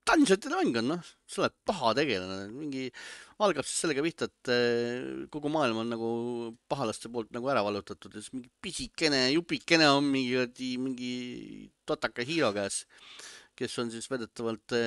[0.08, 2.86] dungeonite mäng on, noh, sa oled paha tegelane, mingi,
[3.44, 6.10] algab siis sellega pihta, et eh, kogu maailm on nagu
[6.70, 11.14] pahalaste poolt nagu ära vallutatud ja siis mingi pisikene jupikene on mingi, mingi
[11.88, 12.84] totaka hiiro käes,
[13.58, 14.78] kes on siis väidetavalt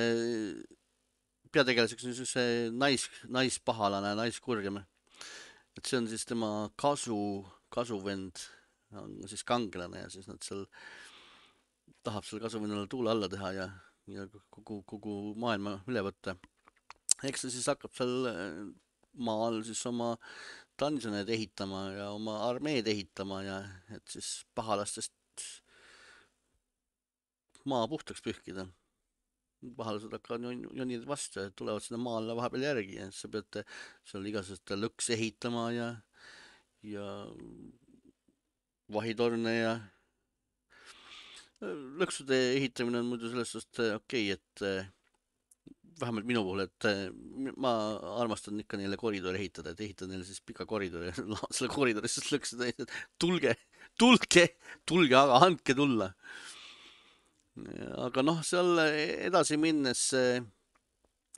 [1.52, 4.80] peategelaseks on siis see nais, naispahalane, naiskurjam.
[5.76, 8.40] et see on siis tema kasu, kasuvend
[9.00, 10.66] on siis kangelane ja siis nad seal
[12.02, 13.70] tahab selle kasuvennale tuule alla teha ja
[14.10, 16.34] ja kogu, kogu maailma üle võtta.
[17.22, 18.58] eks ta siis hakkab seal äh,
[19.14, 20.16] maal siis oma
[20.80, 23.58] dungeoneid ehitama ja oma armeed ehitama ja
[23.94, 25.12] et siis pahalastest
[27.68, 28.66] maa puhtaks pühkida.
[29.76, 30.42] pahalased hakkavad
[30.74, 33.60] jonida vastu ja tulevad sinna maale vahepeal järgi ja siis sa pead
[34.10, 35.88] seal igasuguseid lõkse ehitama ja,
[36.82, 37.04] ja
[38.92, 39.74] vahitorne ja
[42.00, 44.90] lõksude ehitamine on muidu selles suhtes äh, okei okay,, et äh,
[46.00, 46.86] vähemalt minu puhul, et
[47.60, 47.72] ma
[48.22, 51.14] armastan ikka neile koridore ehitada, et ehitan neile siis pika koridori ja
[51.54, 53.02] selle koridori siis lõksude ehitada.
[53.20, 53.54] tulge,
[54.00, 54.48] tulge,
[54.88, 56.10] tulge, aga andke tulla.
[58.06, 60.08] aga noh, seal edasi minnes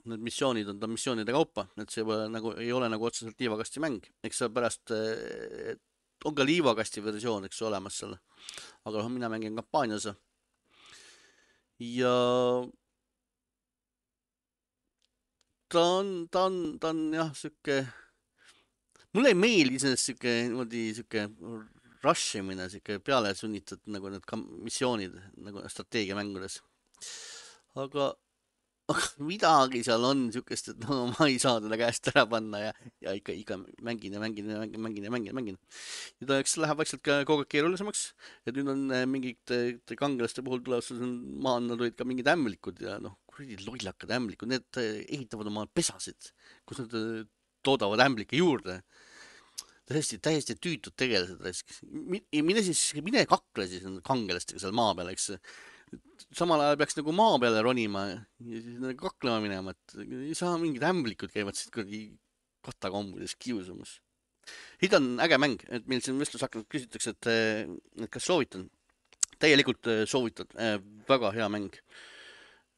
[0.05, 3.83] need missioonid on ta missioonide kaupa, et see pole nagu, ei ole nagu otseselt liivakasti
[3.83, 4.93] mäng, eks seal pärast
[6.25, 8.17] on ka liivakasti versioon, eks ju, olemas seal.
[8.85, 10.09] aga noh, mina mängin kampaanias.
[11.81, 12.15] ja
[15.69, 17.81] ta on, ta on, ta on jah, sihuke,
[19.15, 21.29] mulle ei meeldi iseenesest sihuke niimoodi sihuke
[22.05, 25.17] rush imine, sihuke pealesunnitud nagu need missioonid
[25.47, 26.61] nagu strateegiamängudes.
[27.85, 28.13] aga
[29.31, 32.73] midagi seal on siukest, et no ma ei saa teda käest ära panna ja,
[33.05, 33.57] ja ikka, ikka
[33.87, 35.59] mängin ja mängin ja mängin, mängin ja mängin ja mängin.
[36.21, 38.05] ja ta, eks läheb vaikselt ka kogu aeg keerulisemaks,
[38.45, 41.01] et nüüd on äh, mingite kangelaste puhul tulevad sul
[41.47, 46.35] maanna tulid ka mingid ämblikud ja noh, kuradi lollakad ämblikud, need äh, ehitavad oma pesasid,
[46.69, 47.25] kus nad äh,
[47.65, 48.83] toodavad ämblikke juurde
[49.89, 51.73] tõesti täiesti tüütud tegelased raisk.
[51.89, 55.33] mine siis, mine kakle siis nende kangelastega seal maa peal, eks
[56.33, 60.57] samal ajal peaks nagu maa peale ronima ja siis nagu kaklema minema, et ei saa
[60.61, 62.07] mingid ämblikud käivad siit kuradi
[62.65, 63.99] katakommudes kiusamas.
[64.83, 67.29] Hid on äge mäng, et meil siin vestlusaknast küsitakse, et,
[68.01, 68.69] et kas soovitan.
[69.41, 71.73] täielikult äh, soovitan, äh, väga hea mäng.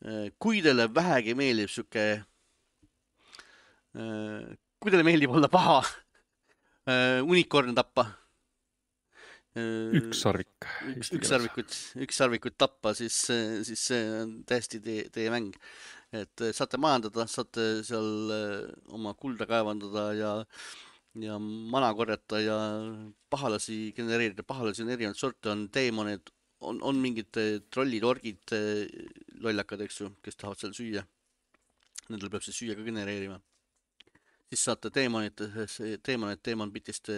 [0.06, 2.06] Äh, kui teile vähegi meeldib sihuke,
[3.96, 5.80] kui teile meeldib olla paha,
[7.32, 8.06] unikorne tappa
[9.56, 10.50] ükssarvik.
[10.92, 13.16] üks, ükssarvikut, ükssarvikut tappa, siis,
[13.66, 15.56] siis see on täiesti teie, teie mäng.
[16.14, 20.32] et saate majandada, saate seal eh, oma kulda kaevandada ja,
[21.20, 22.56] ja mana korjata ja
[23.30, 26.30] pahalasi genereerida, pahalasi on erinevaid sorte, on teemonid,
[26.60, 27.36] on, on mingid
[27.72, 28.54] trollid, orgid,
[29.42, 31.04] lollakad, eks ju, kes tahavad seal süüa.
[32.06, 33.40] Nendel peab siis süüa ka genereerima.
[34.46, 35.42] siis saate teemonit,
[36.06, 37.10] teemonid, teemonbitist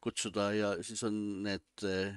[0.00, 2.14] kutsuda ja siis on need eh,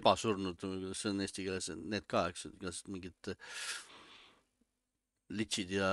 [0.00, 3.52] ebasurnud, kuidas see on eesti keeles, need ka, eks igasugused mingid eh,
[5.36, 5.90] litšid ja,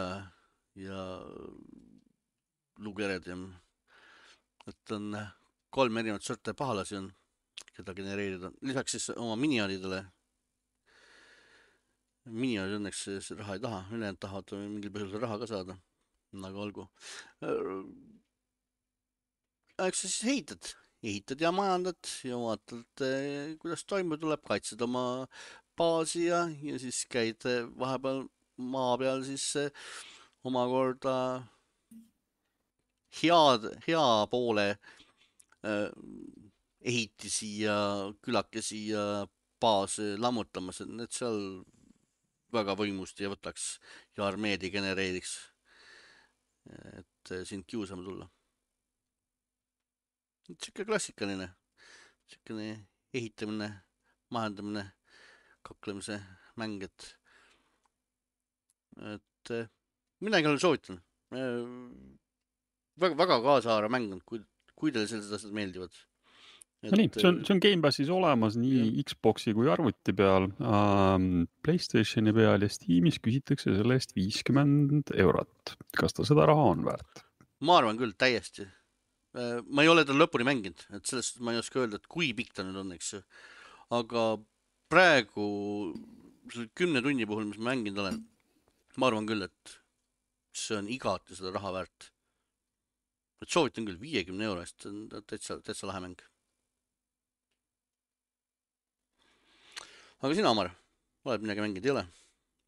[0.78, 1.03] ja
[2.84, 3.38] lugered ja
[4.69, 5.13] et on
[5.74, 7.07] kolm erinevat sorti pahalasi on,
[7.74, 10.03] keda genereerida, lisaks siis oma minionidele.
[12.24, 15.76] minionid õnneks raha ei taha, ülejäänud tahavad mingil põhjusel raha ka saada,
[16.39, 16.88] aga olgu
[19.82, 20.69] eks sa siis ehitad,
[21.03, 25.26] ehitad ja majandad ja vaatad, eh, kuidas toime tuleb, kaitsed oma
[25.78, 28.26] baasi ja, ja siis käid eh, vahepeal
[28.57, 29.71] maa peal siis eh,
[30.45, 31.15] omakorda
[33.21, 34.67] head, hea poole
[36.84, 37.76] ehitisi ja
[38.21, 39.24] külakesi ja
[39.63, 41.39] baase lammutamas, et need seal
[42.53, 43.78] väga võimust ei võtaks
[44.17, 45.38] ja armeed ei genereeriks.
[46.99, 48.28] et sind kiusama tulla
[50.50, 51.48] sihuke klassikaline,
[52.30, 52.70] siukene
[53.16, 53.70] ehitamine,
[54.34, 54.86] majandamine,
[55.64, 56.20] kaklemise
[56.60, 57.10] mäng, et,
[59.14, 59.54] et
[60.24, 61.04] mina igal juhul soovitan.
[61.34, 64.41] väga, väga kaasahaarav mäng on, kui,
[64.78, 65.96] kui teile sellised asjad meeldivad.
[66.84, 69.08] no nii, see on, see on Gamepassis olemas nii ja.
[69.08, 75.78] Xbox'i kui arvuti peal ähm,, Playstationi peal ja Steamis küsitakse selle eest viiskümmend eurot.
[75.96, 77.24] kas ta seda raha on väärt?
[77.64, 78.68] ma arvan küll, täiesti.
[79.34, 82.29] Äh, ma ei ole tal lõpuni mänginud, et sellest ma ei oska öelda, et kui
[82.38, 83.21] pikk ta nüüd on, eks ju.
[83.97, 84.25] aga
[84.93, 85.45] praegu
[86.53, 88.19] selle kümne tunni puhul, mis ma mänginud olen,
[89.01, 89.73] ma arvan küll, et
[90.53, 92.11] see on igati seda raha väärt.
[93.41, 96.21] et soovitan küll viiekümne euro eest, see on täitsa, täitsa lahe mäng.
[100.21, 100.69] aga sina, Omar,
[101.25, 102.05] oled midagi mänginud, ei ole?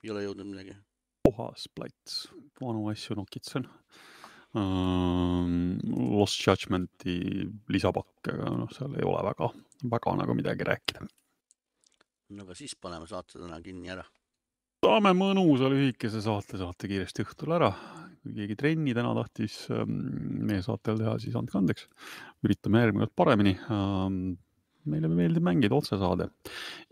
[0.01, 0.74] ei ole jõudnud midagi?
[1.30, 2.24] puhas plats,
[2.57, 3.70] vanu asju nokitsen.
[4.56, 7.16] Lost Judgmenti
[7.74, 9.49] lisapakk, aga noh, seal ei ole väga,
[9.91, 11.08] väga nagu midagi rääkida.
[12.36, 14.06] no aga siis paneme saate täna kinni ära
[14.86, 17.72] saame mõnusa lühikese saate saate kiiresti õhtul ära.
[18.26, 19.99] kui keegi trenni täna tahtis ähm,
[20.49, 21.88] meie saatel teha, siis andke andeks.
[22.45, 23.53] üritame järgmine kord paremini.
[23.74, 24.38] Ähm,
[24.86, 26.30] meile meeldib mängida otsesaade.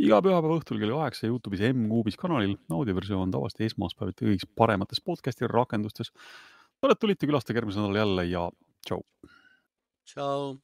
[0.02, 6.10] iga pühapäeva õhtul kell kaheksa Youtube'is M-Kuubis kanalil, audioversioon tavaliselt esmaspäeviti kõigis paremates podcast'i rakendustes.
[6.84, 8.44] Tore, et tulite, külastage järgmisel nädalal jälle ja
[8.84, 9.02] tšau.
[10.10, 10.58] tšau.